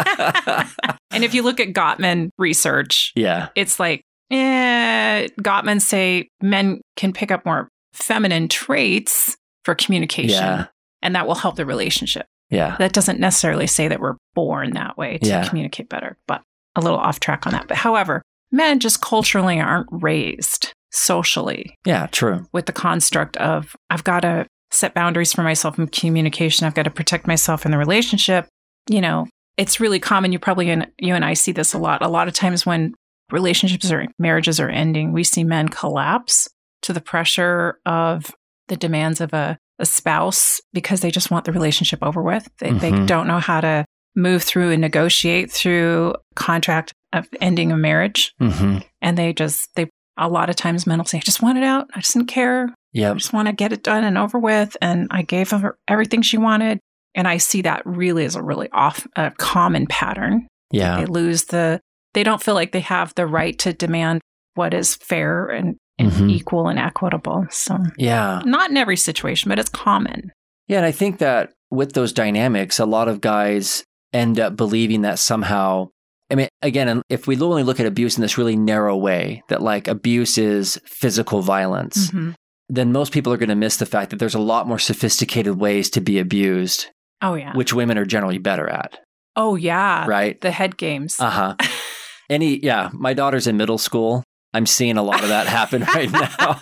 and 1.12 1.24
if 1.24 1.34
you 1.34 1.42
look 1.42 1.60
at 1.60 1.70
Gottman 1.70 2.30
research, 2.38 3.12
yeah. 3.16 3.50
it's 3.56 3.80
like, 3.80 4.02
eh, 4.32 5.28
Gottman 5.42 5.82
say 5.82 6.30
men 6.42 6.82
can 6.96 7.14
pick 7.14 7.32
up 7.32 7.46
more 7.46 7.70
feminine 7.94 8.48
traits 8.48 9.36
for 9.66 9.74
communication, 9.76 10.36
Yeah. 10.44 10.66
and 11.02 11.16
that 11.16 11.26
will 11.28 11.36
help 11.36 11.56
the 11.56 11.66
relationship. 11.66 12.26
Yeah. 12.50 12.76
That 12.78 12.94
doesn't 12.94 13.20
necessarily 13.20 13.68
say 13.68 13.88
that 13.88 14.00
we're 14.00 14.16
born 14.36 14.72
that 14.74 14.98
way 14.98 15.18
to 15.18 15.28
Yeah. 15.28 15.48
communicate 15.48 15.90
better, 15.90 16.18
but 16.28 16.42
a 16.76 16.82
little 16.82 17.00
off 17.00 17.20
track 17.20 17.48
on 17.48 17.54
that. 17.54 17.68
But 17.68 17.78
however, 17.78 18.22
men 18.52 18.80
just 18.80 19.02
culturally 19.02 19.60
aren't 19.60 19.88
raised 19.92 20.72
socially 20.92 21.76
Yeah. 21.86 22.08
True. 22.12 22.46
with 22.54 22.68
the 22.68 22.72
construct 22.74 23.36
of 23.38 23.76
I've 23.90 24.04
got 24.04 24.22
to 24.22 24.46
set 24.78 24.94
boundaries 24.94 25.34
for 25.34 25.44
myself 25.44 25.78
in 25.80 25.88
communication. 25.88 26.66
I've 26.66 26.74
got 26.76 26.84
to 26.84 26.92
protect 26.92 27.28
myself 27.28 27.66
in 27.66 27.72
the 27.72 27.78
relationship. 27.78 28.48
you 28.90 29.02
know, 29.02 29.28
it's 29.58 29.80
really 29.80 30.00
common. 30.00 30.32
You 30.32 30.40
probably, 30.40 30.70
and 30.70 30.88
you 31.00 31.14
and 31.16 31.26
I 31.26 31.34
see 31.34 31.52
this 31.52 31.74
a 31.74 31.78
lot. 31.78 32.02
A 32.02 32.08
lot 32.08 32.28
of 32.28 32.34
times 32.34 32.66
when 32.66 32.94
relationships 33.32 33.92
or 33.92 34.06
marriages 34.20 34.60
are 34.60 34.70
ending, 34.70 35.12
we 35.12 35.24
see 35.24 35.44
men 35.44 35.68
collapse 35.68 36.48
to 36.84 36.94
the 36.94 37.02
pressure 37.02 37.80
of 37.86 38.34
the 38.70 38.78
demands 38.78 39.20
of 39.20 39.34
a, 39.34 39.58
a 39.80 39.86
spouse 39.86 40.62
because 40.74 41.02
they 41.02 41.12
just 41.12 41.32
want 41.32 41.44
the 41.46 41.52
relationship 41.52 42.00
over 42.02 42.22
with. 42.22 42.48
They, 42.60 42.72
they 42.72 42.92
Mhm. 42.92 43.08
don't 43.08 43.28
know 43.28 43.40
how 43.40 43.60
to 43.62 43.84
move 44.16 44.44
through 44.44 44.72
and 44.72 44.82
negotiate 44.82 45.52
through 45.52 46.14
contract 46.36 46.94
of 47.14 47.28
ending 47.42 47.72
a 47.72 47.78
marriage. 47.78 48.34
Mm-hmm. 48.42 48.80
And 49.02 49.18
they 49.18 49.34
just, 49.34 49.70
they, 49.76 49.90
a 50.18 50.28
lot 50.28 50.50
of 50.50 50.56
times 50.56 50.88
men 50.88 50.98
will 50.98 51.06
say, 51.06 51.18
I 51.18 51.22
just 51.22 51.42
want 51.42 51.58
it 51.58 51.64
out. 51.64 51.88
I 51.94 52.00
just 52.02 52.14
didn't 52.14 52.28
care. 52.30 52.70
I 52.96 53.14
just 53.14 53.34
want 53.34 53.48
to 53.48 53.54
get 53.54 53.72
it 53.74 53.84
done 53.84 54.04
and 54.04 54.18
over 54.18 54.40
with. 54.40 54.76
And 54.82 55.08
I 55.12 55.22
gave 55.22 55.52
her 55.52 55.78
everything 55.88 56.22
she 56.24 56.38
wanted. 56.38 56.80
And 57.14 57.28
I 57.28 57.38
see 57.38 57.62
that 57.62 57.86
really 57.86 58.26
as 58.26 58.36
a 58.36 58.42
really 58.42 58.70
off, 58.72 59.06
a 59.16 59.32
common 59.38 59.86
pattern. 59.88 60.48
Yeah. 60.72 60.98
They 60.98 61.06
lose 61.06 61.46
the, 61.46 61.80
they 62.14 62.24
don't 62.24 62.42
feel 62.42 62.56
like 62.56 62.72
they 62.72 62.80
have 62.82 63.14
the 63.16 63.28
right 63.28 63.58
to 63.60 63.74
demand 63.74 64.22
what 64.56 64.74
is 64.74 64.96
fair 64.96 65.46
and, 65.48 65.78
and 66.00 66.12
Mhm. 66.12 66.32
equal 66.32 66.68
and 66.68 66.80
equitable. 66.80 67.46
So, 67.52 67.78
Yeah. 67.98 68.42
not 68.46 68.72
in 68.72 68.78
every 68.78 68.98
situation, 68.98 69.50
but 69.50 69.60
it's 69.60 69.70
common. 69.70 70.32
Yeah. 70.68 70.78
And 70.78 70.86
I 70.86 70.92
think 70.92 71.20
that 71.20 71.52
with 71.70 71.94
those 71.94 72.14
dynamics, 72.14 72.80
a 72.80 72.86
lot 72.86 73.08
of 73.08 73.22
guys 73.22 73.84
end 74.14 74.40
up 74.40 74.56
believing 74.56 75.02
that 75.02 75.20
somehow, 75.20 75.90
I 76.30 76.36
mean, 76.36 76.50
again, 76.62 77.02
if 77.10 77.26
we 77.28 77.40
only 77.40 77.64
look 77.64 77.80
at 77.80 77.86
abuse 77.86 78.18
in 78.18 78.22
this 78.22 78.38
really 78.38 78.56
narrow 78.58 78.96
way, 78.98 79.44
that 79.50 79.62
like 79.62 79.88
abuse 79.88 80.38
is 80.38 80.80
physical 80.86 81.42
violence, 81.42 82.12
Mhm. 82.12 82.34
then 82.70 82.92
most 82.92 83.14
people 83.14 83.32
are 83.32 83.38
going 83.38 83.48
to 83.50 83.56
miss 83.56 83.78
the 83.78 83.86
fact 83.86 84.10
that 84.10 84.18
there's 84.20 84.36
a 84.36 84.40
lot 84.40 84.68
more 84.68 84.80
sophisticated 84.80 85.58
ways 85.58 85.90
to 85.92 86.02
be 86.02 86.20
abused, 86.20 86.88
Oh, 87.22 87.36
yeah. 87.36 87.54
which 87.54 87.74
women 87.74 87.98
are 87.98 88.06
generally 88.06 88.40
better 88.40 88.68
at. 88.70 89.00
Oh, 89.38 89.56
yeah. 89.56 90.06
Right. 90.08 90.40
The 90.42 90.52
head 90.52 90.78
games. 90.78 91.18
Uh 91.20 91.30
huh. 91.30 91.56
Any, 92.30 92.60
yeah, 92.64 92.90
my 92.94 93.14
daughter's 93.14 93.48
in 93.48 93.56
middle 93.56 93.78
school. 93.78 94.24
I'm 94.54 94.66
seeing 94.66 94.98
a 94.98 95.04
lot 95.04 95.22
of 95.24 95.30
that 95.30 95.48
happen 95.48 95.84
right 95.96 96.12
now. 96.12 96.58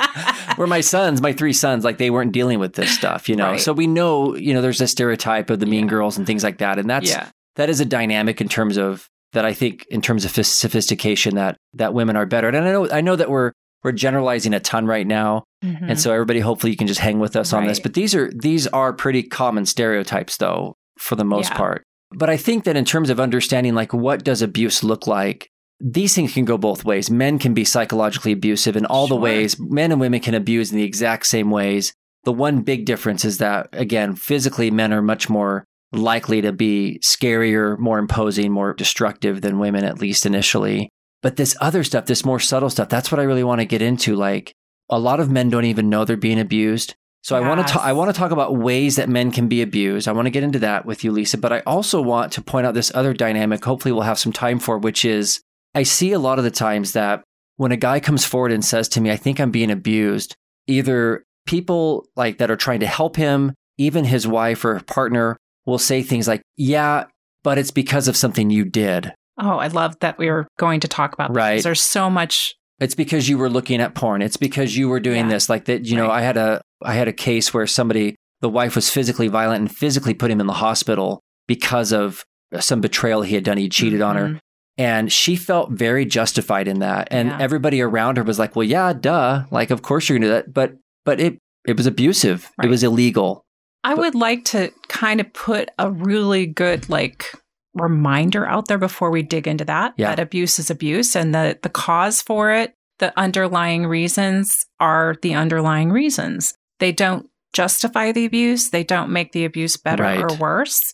Where 0.58 0.68
my 0.68 0.82
sons, 0.82 1.22
my 1.22 1.34
three 1.34 1.54
sons, 1.54 1.84
like 1.84 1.98
they 1.98 2.10
weren't 2.12 2.34
dealing 2.34 2.60
with 2.60 2.74
this 2.74 2.92
stuff, 2.92 3.28
you 3.30 3.36
know. 3.36 3.52
Right. 3.52 3.60
So 3.62 3.74
we 3.74 3.88
know, 3.88 4.36
you 4.36 4.54
know, 4.54 4.62
there's 4.62 4.82
a 4.82 4.88
stereotype 4.88 5.50
of 5.50 5.60
the 5.60 5.66
mean 5.66 5.86
Yeah. 5.86 5.90
girls 5.90 6.18
and 6.18 6.28
things 6.28 6.44
like 6.44 6.60
that, 6.60 6.78
and 6.78 6.88
that's 6.90 7.10
yeah. 7.10 7.30
that 7.56 7.70
is 7.70 7.80
a 7.80 7.86
dynamic 7.86 8.42
in 8.42 8.48
terms 8.50 8.78
of 8.78 9.08
that. 9.36 9.46
I 9.46 9.54
think 9.54 9.86
in 9.90 10.02
terms 10.02 10.26
of 10.26 10.32
sophistication 10.32 11.36
that 11.36 11.58
that 11.74 11.94
women 11.94 12.16
are 12.16 12.26
better. 12.26 12.48
And 12.50 12.58
I 12.58 12.72
know 12.72 12.90
I 12.92 13.02
know 13.02 13.16
that 13.16 13.30
we're 13.30 13.52
we're 13.84 13.92
generalizing 13.92 14.54
a 14.56 14.60
ton 14.60 14.88
right 14.88 15.06
now, 15.06 15.44
Mhm. 15.64 15.90
and 15.90 16.00
so 16.00 16.12
everybody 16.12 16.40
hopefully 16.40 16.72
you 16.72 16.78
can 16.78 16.88
just 16.88 17.00
hang 17.00 17.20
with 17.20 17.36
us 17.36 17.54
on 17.54 17.68
this. 17.68 17.80
But 17.80 17.94
these 17.94 18.16
are 18.16 18.32
these 18.36 18.66
are 18.68 18.92
pretty 18.94 19.22
common 19.24 19.66
stereotypes, 19.68 20.38
though, 20.38 20.74
for 20.98 21.16
the 21.16 21.24
most 21.24 21.52
Yeah. 21.52 21.58
part. 21.58 21.84
But 22.12 22.30
I 22.30 22.38
think 22.38 22.64
that 22.64 22.76
in 22.78 22.86
terms 22.86 23.10
of 23.12 23.20
understanding, 23.20 23.76
like 23.76 23.94
what 23.94 24.24
does 24.24 24.42
abuse 24.42 24.84
look 24.84 25.06
like, 25.06 25.50
these 25.80 26.16
things 26.16 26.34
can 26.34 26.46
go 26.46 26.58
both 26.58 26.84
ways. 26.86 27.12
Men 27.12 27.38
can 27.38 27.54
be 27.54 27.64
psychologically 27.66 28.32
abusive 28.32 28.76
in 28.78 28.86
all 28.86 29.08
the 29.08 29.16
ways. 29.16 29.58
Men 29.60 29.92
and 29.92 30.00
women 30.02 30.20
can 30.20 30.34
abuse 30.34 30.72
in 30.72 30.78
the 30.78 30.84
exact 30.84 31.26
same 31.28 31.52
ways. 31.52 31.94
The 32.24 32.32
one 32.34 32.62
big 32.62 32.86
difference 32.86 33.24
is 33.26 33.38
that, 33.40 33.68
again, 33.74 34.16
physically, 34.16 34.72
men 34.72 34.94
are 34.94 35.02
much 35.02 35.30
more 35.30 35.66
likely 35.98 36.42
to 36.42 36.52
be 36.52 37.00
scarier, 37.04 37.78
more 37.78 38.00
imposing, 38.00 38.52
more 38.52 38.74
destructive 38.74 39.42
than 39.42 39.60
women, 39.60 39.84
at 39.84 40.00
least 40.00 40.26
initially. 40.26 40.90
But 41.22 41.38
this 41.38 41.56
other 41.60 41.84
stuff, 41.84 42.06
this 42.06 42.26
more 42.26 42.40
subtle 42.40 42.70
stuff, 42.70 42.90
that's 42.90 43.12
what 43.12 43.20
I 43.20 43.24
really 43.24 43.44
want 43.44 43.60
to 43.60 43.66
get 43.66 43.82
into. 43.82 44.16
Like 44.16 44.54
a 44.90 45.00
lot 45.00 45.20
of 45.20 45.32
men 45.32 45.50
don't 45.50 45.66
even 45.66 45.90
know 45.90 46.06
they're 46.06 46.18
being 46.18 46.40
abused. 46.40 46.96
So 47.24 47.36
I 47.36 47.40
want 47.40 47.66
to 47.66 47.74
ta- 47.74 47.82
I 47.82 47.94
want 47.94 48.14
to 48.14 48.20
talk 48.20 48.30
about 48.30 48.56
ways 48.56 48.98
that 48.98 49.10
men 49.10 49.32
can 49.32 49.48
be 49.48 49.64
abused. 49.64 50.08
I 50.08 50.12
want 50.12 50.28
to 50.28 50.32
get 50.32 50.44
into 50.44 50.60
that 50.60 50.86
with 50.86 51.04
you, 51.04 51.12
Lisa. 51.12 51.40
But 51.40 51.52
I 51.52 51.62
also 51.62 52.00
want 52.00 52.32
to 52.34 52.42
point 52.44 52.68
out 52.68 52.76
this 52.76 52.94
other 52.94 53.14
dynamic. 53.14 53.66
Hopefully, 53.66 53.92
we'll 53.92 54.04
have 54.04 54.20
some 54.20 54.32
time 54.32 54.60
for, 54.60 54.78
which 54.78 55.04
is 55.04 55.42
I 55.74 55.82
see 55.82 56.12
a 56.12 56.20
lot 56.20 56.38
of 56.38 56.44
the 56.44 56.52
times 56.52 56.92
that 56.92 57.24
when 57.58 57.72
a 57.72 57.78
guy 57.78 58.00
comes 58.00 58.26
forward 58.26 58.52
and 58.52 58.64
says 58.64 58.88
to 58.90 59.02
me, 59.02 59.10
"I 59.10 59.16
think 59.16 59.40
I'm 59.40 59.50
being 59.50 59.72
abused," 59.72 60.36
either 60.68 61.24
people 61.48 62.06
like 62.16 62.38
that 62.38 62.52
are 62.52 62.56
trying 62.56 62.82
to 62.82 62.88
help 62.88 63.16
him, 63.16 63.54
even 63.80 64.06
his 64.06 64.28
wife 64.28 64.64
or 64.64 64.80
partner, 64.82 65.36
will 65.66 65.78
say 65.80 66.02
things 66.04 66.28
like, 66.28 66.42
"Yeah, 66.58 67.06
but 67.44 67.58
it's 67.58 67.72
because 67.72 68.08
of 68.08 68.16
something 68.18 68.50
you 68.50 68.66
did." 68.66 69.14
Oh, 69.40 69.58
I 69.58 69.68
love 69.68 69.96
that 70.00 70.18
we 70.18 70.30
were 70.30 70.48
going 70.58 70.80
to 70.82 70.88
talk 70.88 71.14
about 71.14 71.30
this. 71.34 71.38
Right. 71.38 71.64
There's 71.64 71.82
so 71.82 72.10
much. 72.10 72.54
it's 72.82 72.96
because 72.96 73.30
you 73.30 73.38
were 73.38 73.50
looking 73.50 73.80
at 73.80 73.96
porn 73.96 74.22
it's 74.22 74.36
because 74.36 74.76
you 74.76 74.90
were 74.90 75.00
doing 75.00 75.26
Yeah. 75.28 75.32
this 75.32 75.48
like 75.48 75.64
that 75.66 75.86
you 75.86 75.96
know 75.96 76.08
Right. 76.10 76.18
i 76.20 76.22
had 76.22 76.36
a 76.36 76.60
i 76.84 76.94
had 76.94 77.08
a 77.08 77.14
case 77.14 77.54
where 77.54 77.66
somebody 77.66 78.18
the 78.42 78.50
wife 78.50 78.76
was 78.76 78.90
physically 78.90 79.30
violent 79.30 79.62
and 79.62 79.72
physically 79.74 80.14
put 80.14 80.30
him 80.30 80.42
in 80.42 80.48
the 80.48 80.60
hospital 80.66 81.22
because 81.48 81.94
of 81.94 82.26
some 82.60 82.82
betrayal 82.82 83.22
he 83.22 83.34
had 83.36 83.46
done 83.46 83.56
he 83.58 83.70
cheated 83.70 84.02
on 84.02 84.18
her 84.18 84.28
Mhm. 84.28 84.40
and 84.78 85.10
she 85.10 85.38
felt 85.38 85.72
very 85.72 86.04
justified 86.06 86.68
in 86.68 86.80
that 86.80 87.08
and 87.12 87.30
Yeah. 87.30 87.38
everybody 87.40 87.80
around 87.82 88.18
her 88.18 88.24
was 88.24 88.38
like 88.40 88.58
well 88.58 88.66
yeah 88.68 88.92
duh 88.92 89.46
like 89.52 89.72
of 89.72 89.82
course 89.82 90.10
you're 90.10 90.20
gonna 90.20 90.28
do 90.28 90.34
that 90.34 90.54
but 90.54 90.74
but 91.06 91.22
it 91.22 91.38
it 91.66 91.78
was 91.78 91.86
abusive 91.88 92.50
it 92.62 92.68
was 92.68 92.84
illegal 92.84 93.45
I 93.86 93.94
would 93.94 94.16
like 94.16 94.46
to 94.46 94.72
kind 94.88 95.22
of 95.22 95.32
put 95.34 95.70
a 95.78 95.92
really 95.92 96.46
good 96.48 96.90
like 96.90 97.32
reminder 97.76 98.46
out 98.48 98.68
there 98.68 98.78
before 98.78 99.12
we 99.12 99.22
dig 99.22 99.48
into 99.48 99.66
that. 99.66 99.94
Yeah. 99.98 100.10
That 100.16 100.22
abuse 100.22 100.60
is 100.60 100.72
abuse 100.72 101.16
and 101.16 101.36
the 101.36 101.60
the 101.62 101.70
cause 101.70 102.22
for 102.22 102.52
it, 102.52 102.74
the 103.00 103.18
underlying 103.18 103.86
reasons 103.86 104.66
are 104.80 105.16
the 105.22 105.36
underlying 105.36 105.92
reasons. 105.92 106.56
They 106.80 106.92
don't 106.92 107.30
justify 107.54 108.12
the 108.12 108.26
abuse, 108.26 108.70
they 108.72 108.84
don't 108.84 109.12
make 109.12 109.32
the 109.34 109.46
abuse 109.46 109.78
better 109.78 110.04
Right. 110.04 110.20
or 110.20 110.36
worse. 110.38 110.92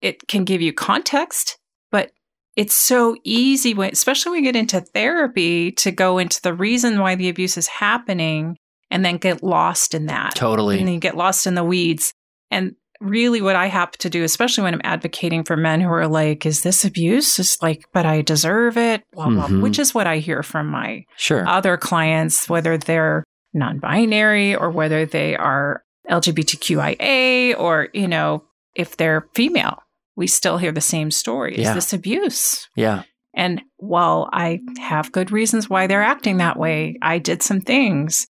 It 0.00 0.26
can 0.26 0.44
give 0.44 0.60
you 0.60 0.72
context, 0.72 1.58
but 1.90 2.10
it's 2.56 2.74
so 2.74 3.16
easy 3.24 3.74
when 3.74 3.90
especially 3.92 4.30
when 4.32 4.40
we 4.40 4.46
get 4.46 4.56
into 4.56 4.80
therapy 4.80 5.70
to 5.72 5.90
go 5.90 6.18
into 6.18 6.40
the 6.42 6.54
reason 6.54 6.98
why 7.00 7.14
the 7.14 7.28
abuse 7.28 7.56
is 7.56 7.66
happening 7.68 8.56
and 8.90 9.04
then 9.04 9.16
get 9.16 9.42
lost 9.42 9.94
in 9.94 10.06
that 10.06 10.26
and 10.32 10.36
totally 10.36 10.76
then 10.78 10.88
you 10.88 10.98
get 11.00 11.16
lost 11.16 11.46
in 11.46 11.54
the 11.54 11.64
weeds. 11.64 12.12
And 12.52 12.72
really, 13.00 13.40
what 13.42 13.56
I 13.56 13.66
have 13.66 13.90
to 13.98 14.08
do, 14.08 14.22
especially 14.22 14.62
when 14.62 14.74
I'm 14.74 14.80
advocating 14.84 15.42
for 15.42 15.56
men 15.56 15.80
who 15.80 15.88
are 15.88 16.06
like, 16.06 16.46
"Is 16.46 16.62
this 16.62 16.84
abuse?" 16.84 17.38
It's 17.40 17.60
like, 17.60 17.82
"But 17.92 18.06
I 18.06 18.22
deserve 18.22 18.76
it," 18.76 19.02
blah, 19.12 19.28
blah, 19.28 19.48
Mhm. 19.48 19.60
which 19.62 19.78
is 19.80 19.92
what 19.94 20.06
I 20.06 20.18
hear 20.18 20.42
from 20.44 20.68
my 20.68 21.04
sure 21.16 21.44
other 21.48 21.76
clients, 21.76 22.48
whether 22.48 22.78
they're 22.78 23.24
non-binary 23.54 24.54
or 24.54 24.70
whether 24.70 25.04
they 25.04 25.36
are 25.36 25.82
LGBTQIA 26.08 27.54
or 27.58 27.88
you 27.92 28.08
know 28.08 28.44
if 28.74 28.96
they're 28.96 29.26
female. 29.34 29.82
We 30.16 30.26
still 30.26 30.58
hear 30.58 30.72
the 30.72 30.80
same 30.80 31.10
story. 31.10 31.54
Is 31.56 31.64
Yeah. 31.66 31.74
this 31.74 31.92
abuse? 31.92 32.68
yeah 32.76 33.02
And 33.34 33.62
while 33.78 34.28
I 34.32 34.60
have 34.78 35.10
good 35.10 35.30
reasons 35.32 35.70
why 35.70 35.86
they're 35.86 36.02
acting 36.02 36.36
that 36.36 36.58
way, 36.58 36.98
I 37.00 37.18
did 37.18 37.42
some 37.42 37.62
things, 37.62 38.26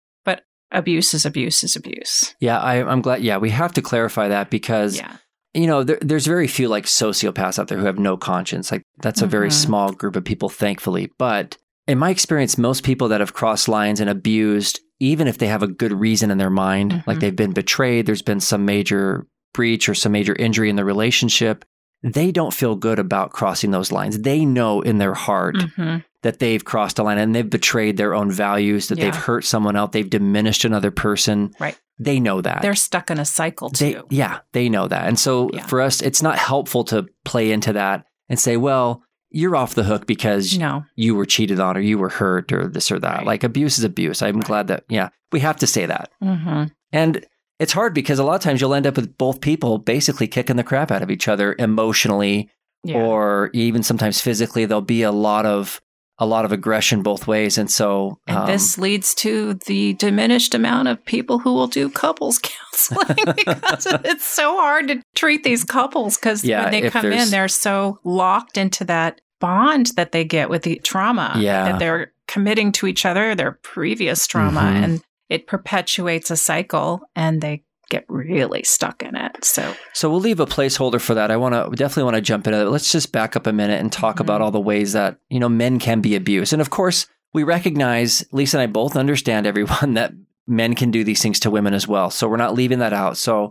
abuse 0.73 1.15
is 1.15 1.25
abuse 1.27 1.65
is 1.65 1.77
abuse. 1.77 2.35
yeah 2.41 2.59
I, 2.59 2.83
i'm 2.91 3.01
glad 3.01 3.23
yeah 3.23 3.39
we 3.39 3.51
have 3.51 3.73
to 3.75 3.83
clarify 3.83 4.29
that 4.29 4.51
because 4.51 4.97
Yeah. 4.99 5.17
you 5.55 5.67
know, 5.67 5.83
there, 5.83 5.99
there's 6.03 6.27
very 6.27 6.47
few 6.47 6.69
like 6.69 6.85
sociopaths 6.85 7.59
out 7.59 7.69
there 7.69 7.79
who 7.79 7.87
have 7.87 7.99
no 7.99 8.17
conscience. 8.19 8.71
Like 8.71 8.83
that's 9.03 9.23
a 9.23 9.27
very 9.27 9.49
Mhm. 9.49 9.53
small 9.67 9.93
group 9.93 10.15
of 10.15 10.25
people, 10.25 10.49
thankfully. 10.51 11.11
But 11.19 11.57
in 11.87 11.99
my 11.99 12.11
experience, 12.11 12.59
most 12.59 12.85
people 12.85 13.09
that 13.09 13.21
have 13.21 13.33
crossed 13.33 13.67
lines 13.67 13.99
and 13.99 14.11
abused, 14.11 14.79
even 15.01 15.27
if 15.27 15.39
they 15.39 15.47
have 15.49 15.63
a 15.63 15.67
good 15.67 15.93
reason 15.93 16.31
in 16.31 16.37
their 16.39 16.51
mind, 16.51 17.03
like 17.07 17.17
Mhm. 17.17 17.21
they've 17.21 17.35
been 17.45 17.53
betrayed, 17.55 18.05
there's 18.05 18.23
been 18.23 18.41
some 18.41 18.65
major 18.67 19.27
breach 19.55 19.89
or 19.89 19.95
some 19.95 20.13
major 20.13 20.35
injury 20.39 20.69
in 20.69 20.77
the 20.77 20.85
relationship, 20.85 21.65
they 22.03 22.31
don't 22.31 22.53
feel 22.55 22.77
good 22.77 22.99
about 22.99 23.31
crossing 23.33 23.71
those 23.73 23.91
lines. 23.91 24.19
They 24.21 24.45
know 24.45 24.83
in 24.83 24.99
their 24.99 25.15
heart 25.15 25.57
Mhm. 25.57 26.05
That 26.23 26.39
they've 26.41 26.65
crossed 26.65 26.99
a 26.99 27.03
line 27.03 27.19
and 27.19 27.35
they've 27.35 27.49
betrayed 27.49 27.97
their 27.97 28.15
own 28.15 28.31
values, 28.31 28.89
that 28.89 28.99
they've 28.99 29.15
hurt 29.15 29.45
someone 29.45 29.77
else, 29.77 29.91
they've 29.93 30.11
diminished 30.11 30.65
another 30.65 30.91
person. 30.91 31.53
Right. 31.61 31.79
They 32.01 32.19
know 32.21 32.41
that. 32.41 32.63
They're 32.63 32.75
stuck 32.75 33.11
in 33.11 33.19
a 33.19 33.25
cycle 33.25 33.69
They, 33.71 33.93
too. 33.95 34.07
yeah, 34.11 34.41
they 34.53 34.69
know 34.69 34.89
that. 34.89 35.07
And 35.07 35.19
so 35.19 35.51
Yeah. 35.53 35.67
for 35.67 35.81
us, 35.81 36.01
it's 36.01 36.23
not 36.23 36.39
helpful 36.39 36.85
to 36.85 37.07
play 37.25 37.51
into 37.53 37.73
that 37.75 38.05
and 38.29 38.39
say, 38.39 38.57
well, 38.57 39.03
you're 39.31 39.57
off 39.57 39.75
the 39.75 39.85
hook 39.85 40.07
because 40.07 40.57
no. 40.59 40.85
you 40.97 41.15
were 41.15 41.27
cheated 41.27 41.61
on 41.61 41.77
or 41.77 41.81
you 41.81 41.99
were 41.99 42.09
hurt 42.09 42.51
or 42.53 42.67
this 42.67 42.91
or 42.91 42.99
that. 42.99 43.19
Right. 43.19 43.27
Like 43.27 43.45
abuse 43.45 43.79
is 43.79 43.85
abuse. 43.85 44.23
I'm 44.23 44.37
Right. 44.37 44.45
glad 44.47 44.69
that, 44.69 44.85
yeah, 44.89 45.11
we 45.33 45.41
have 45.41 45.57
to 45.59 45.67
say 45.67 45.87
that. 45.87 46.11
hmm 46.23 46.65
And 46.93 47.25
it's 47.59 47.73
hard 47.73 47.93
because 47.95 48.19
a 48.19 48.25
lot 48.25 48.37
of 48.37 48.41
times 48.41 48.61
you'll 48.61 48.75
end 48.75 48.87
up 48.87 48.97
with 48.97 49.19
both 49.19 49.41
people 49.41 49.79
basically 49.79 50.27
kicking 50.29 50.57
the 50.57 50.65
crap 50.65 50.91
out 50.91 51.03
of 51.03 51.11
each 51.11 51.29
other 51.29 51.55
emotionally 51.59 52.49
Yeah. 52.85 53.03
or 53.03 53.51
even 53.53 53.83
sometimes 53.83 54.21
physically. 54.21 54.65
There'll 54.65 54.81
be 54.81 55.03
a 55.03 55.13
lot 55.13 55.45
of, 55.47 55.81
a 56.21 56.27
lot 56.27 56.45
of 56.45 56.53
aggression 56.53 57.03
both 57.03 57.27
ways. 57.27 57.59
And 57.59 57.71
so, 57.71 58.19
and 58.27 58.39
um, 58.39 58.47
this 58.47 58.77
leads 58.79 59.15
to 59.17 59.55
the 59.67 59.95
diminished 59.95 60.53
amount 60.55 60.89
of 60.89 61.05
people 61.05 61.39
who 61.39 61.55
will 61.55 61.69
do 61.69 61.89
couples 61.89 62.39
counseling 62.43 63.17
because 63.37 63.87
it's 64.05 64.27
so 64.27 64.57
hard 64.57 64.89
to 64.89 65.03
treat 65.15 65.45
these 65.45 65.65
couples 65.65 66.17
because 66.17 66.45
Yeah, 66.45 66.65
when 66.65 66.73
they 66.73 66.91
come 66.91 67.07
in, 67.13 67.31
they're 67.31 67.49
so 67.49 68.01
locked 68.05 68.59
into 68.59 68.85
that 68.87 69.21
bond 69.41 69.93
that 69.97 70.11
they 70.13 70.25
get 70.25 70.51
with 70.51 70.63
the 70.63 70.81
trauma 70.83 71.35
Yeah. 71.39 71.71
that 71.73 71.79
they're 71.79 72.13
committing 72.27 72.73
to 72.73 72.87
each 72.89 73.07
other, 73.07 73.35
their 73.35 73.53
previous 73.63 74.27
trauma, 74.27 74.61
Mhm. 74.61 74.85
and 74.85 75.03
it 75.29 75.47
perpetuates 75.47 76.31
a 76.31 76.37
cycle 76.37 77.03
and 77.15 77.41
they 77.41 77.63
get 77.91 78.05
really 78.09 78.63
stuck 78.63 79.03
in 79.03 79.17
it. 79.17 79.45
So, 79.45 79.75
So 79.95 80.11
we'll 80.11 80.21
leave 80.21 80.41
a 80.41 80.47
placeholder 80.47 81.01
for 81.01 81.15
that. 81.15 81.31
I 81.31 81.37
want 81.37 81.55
to 81.55 81.75
definitely 81.77 82.05
want 82.05 82.17
to 82.17 82.21
jump 82.23 82.47
into 82.47 82.59
that. 82.59 82.71
Let's 82.71 82.93
just 82.93 83.13
back 83.13 83.35
up 83.37 83.47
a 83.47 83.53
minute 83.53 83.81
and 83.81 83.91
talk 83.93 84.17
Mhm. 84.17 84.21
about 84.21 84.41
all 84.43 84.51
the 84.51 84.61
ways 84.61 84.93
that, 84.93 85.17
you 85.31 85.41
know, 85.41 85.49
men 85.49 85.79
can 85.79 86.01
be 86.01 86.15
abused. 86.15 86.53
And 86.53 86.61
of 86.63 86.71
course, 86.71 87.07
we 87.35 87.45
recognize, 87.45 88.25
Lisa 88.33 88.59
and 88.59 88.63
I 88.63 88.67
both 88.67 88.97
understand 88.97 89.47
everyone 89.47 89.95
that 89.95 90.13
men 90.47 90.75
can 90.75 90.91
do 90.91 91.05
these 91.05 91.23
things 91.23 91.41
to 91.41 91.51
women 91.51 91.75
as 91.75 91.87
well. 91.89 92.11
So 92.11 92.29
we're 92.29 92.37
not 92.37 92.55
leaving 92.55 92.79
that 92.79 92.93
out. 92.93 93.17
So 93.19 93.51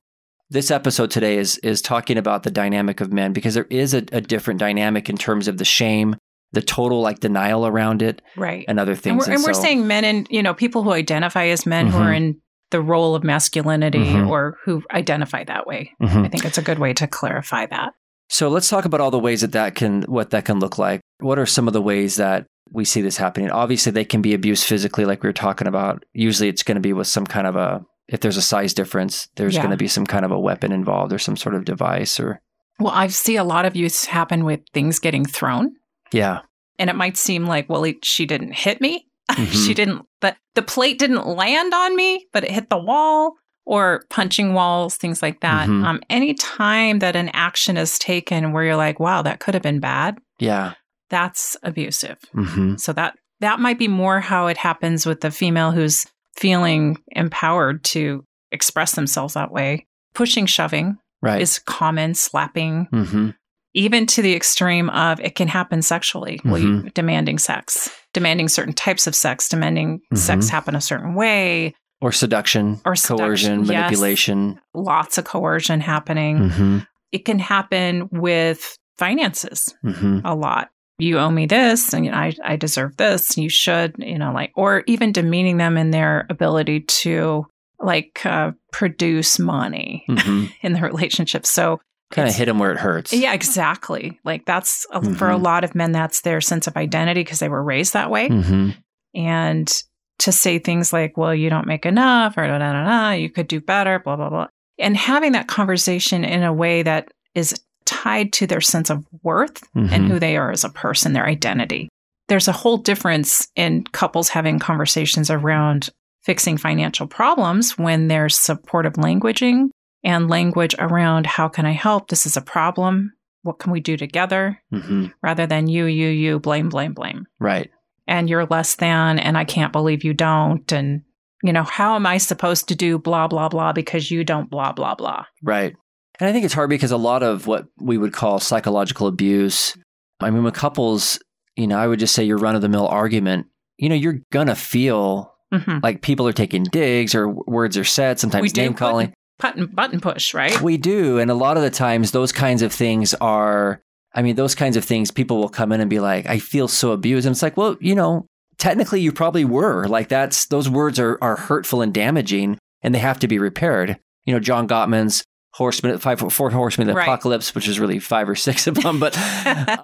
this 0.50 0.72
episode 0.72 1.12
today 1.12 1.38
is 1.38 1.58
is 1.60 1.82
talking 1.82 2.18
about 2.18 2.44
the 2.44 2.52
dynamic 2.52 3.02
of 3.02 3.12
men 3.12 3.34
because 3.34 3.54
there 3.54 3.68
is 3.70 3.94
a, 3.94 4.04
a 4.12 4.22
different 4.22 4.60
dynamic 4.60 5.10
in 5.10 5.18
terms 5.18 5.48
of 5.48 5.58
the 5.58 5.66
shame, 5.66 6.16
the 6.54 6.62
total 6.62 7.02
like 7.02 7.20
denial 7.20 7.68
around 7.68 8.02
it, 8.02 8.22
right. 8.38 8.64
and 8.68 8.80
other 8.80 8.94
And 8.94 9.02
things. 9.02 9.28
we're, 9.28 9.34
and 9.34 9.44
we're 9.44 9.54
so- 9.54 9.62
saying 9.62 9.86
men 9.88 10.06
and, 10.06 10.26
you 10.30 10.42
know, 10.42 10.54
people 10.54 10.84
who 10.84 10.92
identify 10.94 11.48
as 11.48 11.66
men 11.66 11.88
who 11.88 11.98
are 11.98 12.12
Mhm. 12.14 12.18
in 12.18 12.42
the 12.72 12.82
role 12.82 13.16
of 13.16 13.24
masculinity 13.24 14.06
Mhm. 14.06 14.28
or 14.30 14.58
who 14.66 14.84
identify 14.92 15.44
that 15.46 15.66
way. 15.68 15.92
Mhm. 16.02 16.26
I 16.26 16.30
think 16.30 16.46
it's 16.46 16.58
a 16.58 16.62
good 16.62 16.80
way 16.80 16.94
to 16.94 17.08
clarify 17.08 17.66
that. 17.68 17.94
So 18.30 18.50
let's 18.50 18.68
talk 18.70 18.84
about 18.86 19.00
all 19.00 19.12
the 19.12 19.20
ways 19.20 19.42
that 19.42 19.54
that 19.54 19.76
can, 19.76 20.04
what 20.04 20.32
that 20.32 20.44
can 20.46 20.60
look 20.60 20.78
like. 20.78 21.00
What 21.20 21.40
are 21.40 21.46
some 21.46 21.68
of 21.68 21.74
the 21.74 21.82
ways 21.82 22.18
that 22.18 22.46
we 22.70 22.84
see 22.84 23.00
this 23.02 23.16
happening? 23.18 23.50
Obviously, 23.50 23.92
they 23.94 24.04
can 24.04 24.22
be 24.22 24.34
abused 24.34 24.66
physically, 24.66 25.06
like 25.06 25.24
we 25.24 25.30
were 25.30 25.34
talking 25.34 25.68
about. 25.68 26.04
Usually, 26.14 26.50
it's 26.50 26.64
going 26.64 26.76
to 26.76 26.82
be 26.82 26.92
with 26.92 27.08
some 27.08 27.26
kind 27.26 27.48
of 27.48 27.56
a, 27.56 27.86
if 28.10 28.20
there's 28.20 28.36
a 28.36 28.42
size 28.42 28.74
difference, 28.74 29.30
there's 29.38 29.56
Yeah. 29.56 29.62
going 29.62 29.72
to 29.72 29.78
be 29.78 29.88
some 29.88 30.06
kind 30.06 30.26
of 30.26 30.32
a 30.32 30.40
weapon 30.40 30.74
involved 30.74 31.14
or 31.14 31.20
some 31.20 31.38
sort 31.38 31.56
of 31.56 31.64
device 31.64 32.20
or, 32.20 32.42
Well, 32.80 32.92
I 32.94 33.08
see 33.08 33.38
a 33.38 33.44
lot 33.46 33.66
of 33.66 33.78
use 33.78 34.06
happen 34.06 34.44
with 34.44 34.60
things 34.74 35.00
getting 35.00 35.24
thrown. 35.26 35.72
yeah. 36.12 36.40
And 36.80 36.92
it 36.92 36.96
might 36.96 37.18
seem 37.18 37.46
like, 37.48 37.68
well, 37.70 37.92
she 38.04 38.26
didn't 38.28 38.54
hit 38.54 38.80
me. 38.82 39.07
Mhm. 39.32 39.48
she 39.66 39.74
didn't, 39.74 40.06
the, 40.22 40.36
the 40.56 40.62
plate 40.62 41.00
didn't 41.00 41.26
land 41.28 41.74
on 41.74 41.96
me, 41.96 42.26
but 42.34 42.44
it 42.44 42.52
hit 42.52 42.70
the 42.70 42.78
wall 42.78 43.34
or 43.66 44.04
punching 44.10 44.54
walls, 44.54 44.96
things 44.96 45.22
like 45.22 45.42
that. 45.42 45.68
Mhm. 45.68 45.84
Um, 45.84 46.02
any 46.10 46.34
time 46.34 47.00
that 47.00 47.16
an 47.16 47.30
action 47.34 47.76
is 47.78 48.00
taken 48.00 48.54
where 48.54 48.64
you're 48.64 48.76
like, 48.78 49.00
wow, 49.00 49.22
that 49.22 49.40
could 49.40 49.54
have 49.54 49.64
been 49.64 49.80
bad, 49.82 50.18
Yeah. 50.40 50.74
that's 51.10 51.58
abusive. 51.64 52.18
hmm 52.34 52.76
So 52.78 52.94
that 52.94 53.16
that 53.40 53.60
might 53.60 53.78
be 53.78 53.88
more 53.88 54.20
how 54.20 54.48
it 54.48 54.58
happens 54.58 55.06
with 55.06 55.22
the 55.22 55.30
female 55.30 55.72
who's 55.72 56.06
feeling 56.36 56.98
empowered 57.10 57.84
to 57.84 58.24
express 58.52 58.94
themselves 58.96 59.34
that 59.36 59.52
way. 59.52 59.86
Pushing, 60.16 60.46
shoving 60.48 60.98
Right. 61.22 61.42
is 61.42 61.60
common, 61.60 62.14
slapping, 62.16 62.88
hmm 62.92 63.30
even 63.78 64.06
to 64.08 64.22
the 64.22 64.34
extreme 64.36 64.90
of 64.90 65.20
it 65.20 65.36
can 65.36 65.48
happen 65.48 65.82
sexually. 65.82 66.40
Mm-hmm. 66.44 66.88
demanding 66.94 67.38
sex, 67.40 67.90
demanding 68.14 68.48
certain 68.50 68.74
types 68.74 69.06
of 69.08 69.16
sex, 69.16 69.48
demanding 69.50 70.02
Mhm. 70.14 70.18
sex 70.18 70.50
happen 70.50 70.76
a 70.76 70.82
certain 70.82 71.14
way, 71.14 71.74
Or 72.02 72.12
seduction, 72.12 72.80
Or 72.86 72.94
coercion, 72.96 73.60
yes. 73.62 73.68
manipulation. 73.68 74.60
lots 74.74 75.18
of 75.18 75.26
coercion 75.26 75.80
happening. 75.82 76.50
hmm 76.50 76.78
It 77.12 77.24
can 77.26 77.40
happen 77.40 78.10
with 78.12 78.78
finances. 78.98 79.74
hmm 79.84 80.20
a 80.26 80.36
lot. 80.36 80.70
You 81.00 81.20
owe 81.20 81.30
me 81.30 81.46
this, 81.46 81.94
and 81.94 82.04
you 82.06 82.12
know, 82.12 82.18
I, 82.18 82.34
I 82.44 82.56
deserve 82.56 82.98
this. 82.98 83.38
You 83.38 83.50
should, 83.50 83.96
you 84.00 84.18
know, 84.18 84.32
like, 84.34 84.52
or 84.56 84.84
even 84.88 85.12
demeaning 85.12 85.58
them 85.58 85.78
in 85.78 85.92
their 85.92 86.26
ability 86.30 86.82
to 87.04 87.46
like 87.80 88.26
uh, 88.26 88.52
produce 88.74 89.38
money 89.38 90.04
hmm 90.08 90.46
in 90.64 90.74
the 90.74 90.82
relationship. 90.82 91.46
So, 91.46 91.80
Kind 92.12 92.30
of 92.30 92.36
hit 92.36 92.46
them 92.46 92.58
where 92.60 92.72
it 92.72 92.78
hurts. 92.80 93.12
yeah, 93.14 93.34
exactly. 93.34 94.20
Like 94.24 94.46
that's 94.46 94.86
uh 94.92 95.02
for 95.16 95.30
a 95.30 95.36
Mhm. 95.38 95.44
lot 95.44 95.64
of 95.64 95.76
men, 95.76 95.92
that's 95.92 96.22
their 96.22 96.40
sense 96.42 96.66
of 96.68 96.78
identity 96.78 97.22
because 97.22 97.40
they 97.40 97.50
were 97.50 97.64
raised 97.64 97.94
that 97.94 98.10
way. 98.10 98.30
hmm 98.30 98.70
And 99.14 99.84
to 100.20 100.32
say 100.32 100.58
things 100.60 100.92
like, 100.94 101.18
"Well, 101.18 101.34
you 101.36 101.50
don't 101.50 101.68
make 101.68 101.86
enough," 101.86 102.38
or 102.38 102.48
"da 102.48 102.58
da 102.58 102.74
da 102.74 102.84
da," 102.86 103.10
you 103.12 103.30
could 103.30 103.48
do 103.48 103.60
better, 103.60 104.00
blah 104.00 104.16
blah 104.16 104.30
blah, 104.30 104.48
and 104.80 104.96
having 104.98 105.34
that 105.34 105.48
conversation 105.48 106.24
in 106.24 106.44
a 106.44 106.54
way 106.54 106.82
that 106.84 107.10
is 107.36 107.60
tied 107.86 108.34
to 108.34 108.48
their 108.48 108.62
sense 108.62 108.90
of 108.90 109.06
worth 109.24 109.64
and 109.76 109.90
Mhm. 109.90 110.08
who 110.08 110.20
they 110.20 110.36
are 110.38 110.52
as 110.52 110.64
a 110.64 110.70
person, 110.70 111.14
their 111.14 111.26
identity. 111.26 111.88
There's 112.28 112.48
a 112.48 112.52
whole 112.52 112.78
difference 112.78 113.48
in 113.56 113.84
couples 113.94 114.30
having 114.30 114.60
conversations 114.60 115.30
around 115.30 115.90
fixing 116.24 116.58
financial 116.58 117.08
problems 117.08 117.78
when 117.78 118.08
there's 118.10 118.38
supportive 118.38 118.94
languaging 118.94 119.70
and 120.04 120.30
language 120.30 120.76
around 120.80 121.26
how 121.26 121.48
can 121.48 121.66
I 121.66 121.72
help? 121.72 122.10
This 122.10 122.26
is 122.26 122.38
a 122.38 122.42
problem. 122.42 123.14
What 123.44 123.60
can 123.60 123.72
we 123.72 123.80
do 123.80 123.98
together? 123.98 124.60
hmm 124.72 125.08
Rather 125.22 125.46
than 125.48 125.68
you, 125.68 125.86
you, 125.86 126.10
you, 126.10 126.40
blame, 126.40 126.70
blame, 126.70 126.94
blame. 126.94 127.28
Right. 127.40 127.70
And 128.08 128.30
you're 128.30 128.46
less 128.46 128.76
than, 128.76 129.20
and 129.20 129.38
I 129.38 129.44
can't 129.44 129.74
believe 129.74 130.04
you 130.04 130.14
don't. 130.14 130.72
And, 130.72 131.02
you 131.44 131.52
know, 131.52 131.64
how 131.64 131.96
am 131.96 132.06
I 132.06 132.18
supposed 132.18 132.68
to 132.70 132.76
do 132.76 132.98
blah, 132.98 133.28
blah, 133.28 133.50
blah 133.50 133.74
because 133.74 134.10
you 134.12 134.24
don't 134.24 134.50
blah, 134.50 134.72
blah, 134.72 134.96
blah? 134.96 135.26
Right. 135.44 135.76
And 136.20 136.28
I 136.28 136.34
think 136.34 136.46
it's 136.46 136.54
hard 136.54 136.70
because 136.70 136.92
a 136.92 136.98
lot 136.98 137.22
of 137.22 137.48
what 137.48 137.68
we 137.80 137.98
would 137.98 138.14
call 138.14 138.40
psychological 138.40 139.08
abuse, 139.08 139.78
I 140.20 140.30
mean, 140.32 140.44
with 140.44 140.56
couples, 140.56 141.20
you 141.56 141.68
know, 141.68 141.78
I 141.78 141.88
would 141.88 142.00
just 142.00 142.16
say 142.16 142.24
your 142.24 142.38
run 142.38 142.56
of 142.56 142.62
the 142.62 142.70
mill 142.70 142.88
argument, 142.88 143.48
you 143.78 143.90
know, 143.90 143.96
you're 143.96 144.22
going 144.32 144.48
to 144.48 144.56
feel 144.56 145.34
hmm 145.54 145.78
like 145.82 146.02
people 146.02 146.28
are 146.28 146.34
taking 146.34 146.64
digs 146.64 147.16
or 147.16 147.30
words 147.30 147.78
are 147.78 147.86
said, 147.86 148.20
sometimes 148.20 148.54
We 148.54 148.62
name 148.62 148.74
calling. 148.74 149.14
Button, 149.40 149.68
button 149.68 150.00
push, 150.00 150.34
right? 150.34 150.60
We 150.62 150.78
do. 150.78 151.20
And 151.20 151.30
a 151.30 151.36
lot 151.36 151.58
of 151.58 151.64
the 151.64 151.70
times, 151.70 152.12
those 152.12 152.32
kinds 152.32 152.62
of 152.62 152.72
things 152.74 153.14
are, 153.16 153.82
I 154.14 154.22
mean, 154.24 154.36
those 154.36 154.56
kinds 154.56 154.78
of 154.78 154.84
things, 154.84 155.12
people 155.12 155.38
will 155.38 155.50
come 155.50 155.72
in 155.72 155.80
and 155.82 155.90
be 155.90 156.00
like, 156.00 156.26
I 156.26 156.40
feel 156.40 156.68
so 156.68 156.92
abused. 156.92 157.28
And 157.28 157.34
it's 157.34 157.44
like, 157.44 157.56
well, 157.58 157.78
you 157.80 157.94
know, 157.94 158.26
technically 158.58 159.00
you 159.02 159.12
probably 159.12 159.46
were. 159.46 159.86
Like, 159.88 160.08
that's, 160.10 160.48
those 160.48 160.68
words 160.70 161.00
are, 161.00 161.20
are 161.22 161.36
hurtful 161.36 161.82
and 161.84 161.94
damaging 161.94 162.58
and 162.82 162.96
they 162.96 163.00
have 163.00 163.20
to 163.20 163.28
be 163.28 163.38
repaired. 163.38 164.00
You 164.26 164.34
know, 164.34 164.40
John 164.40 164.68
Gottman's 164.68 165.24
Horseman, 165.54 165.98
five, 166.00 166.20
four 166.20 166.50
horsemen 166.52 166.88
of 166.90 166.94
the 166.94 166.98
Right. 167.00 167.06
apocalypse, 167.08 167.56
which 167.56 167.68
is 167.68 167.80
really 167.80 167.98
five 168.00 168.30
or 168.30 168.36
six 168.36 168.68
of 168.68 168.76
them. 168.76 169.00
But, 169.00 169.18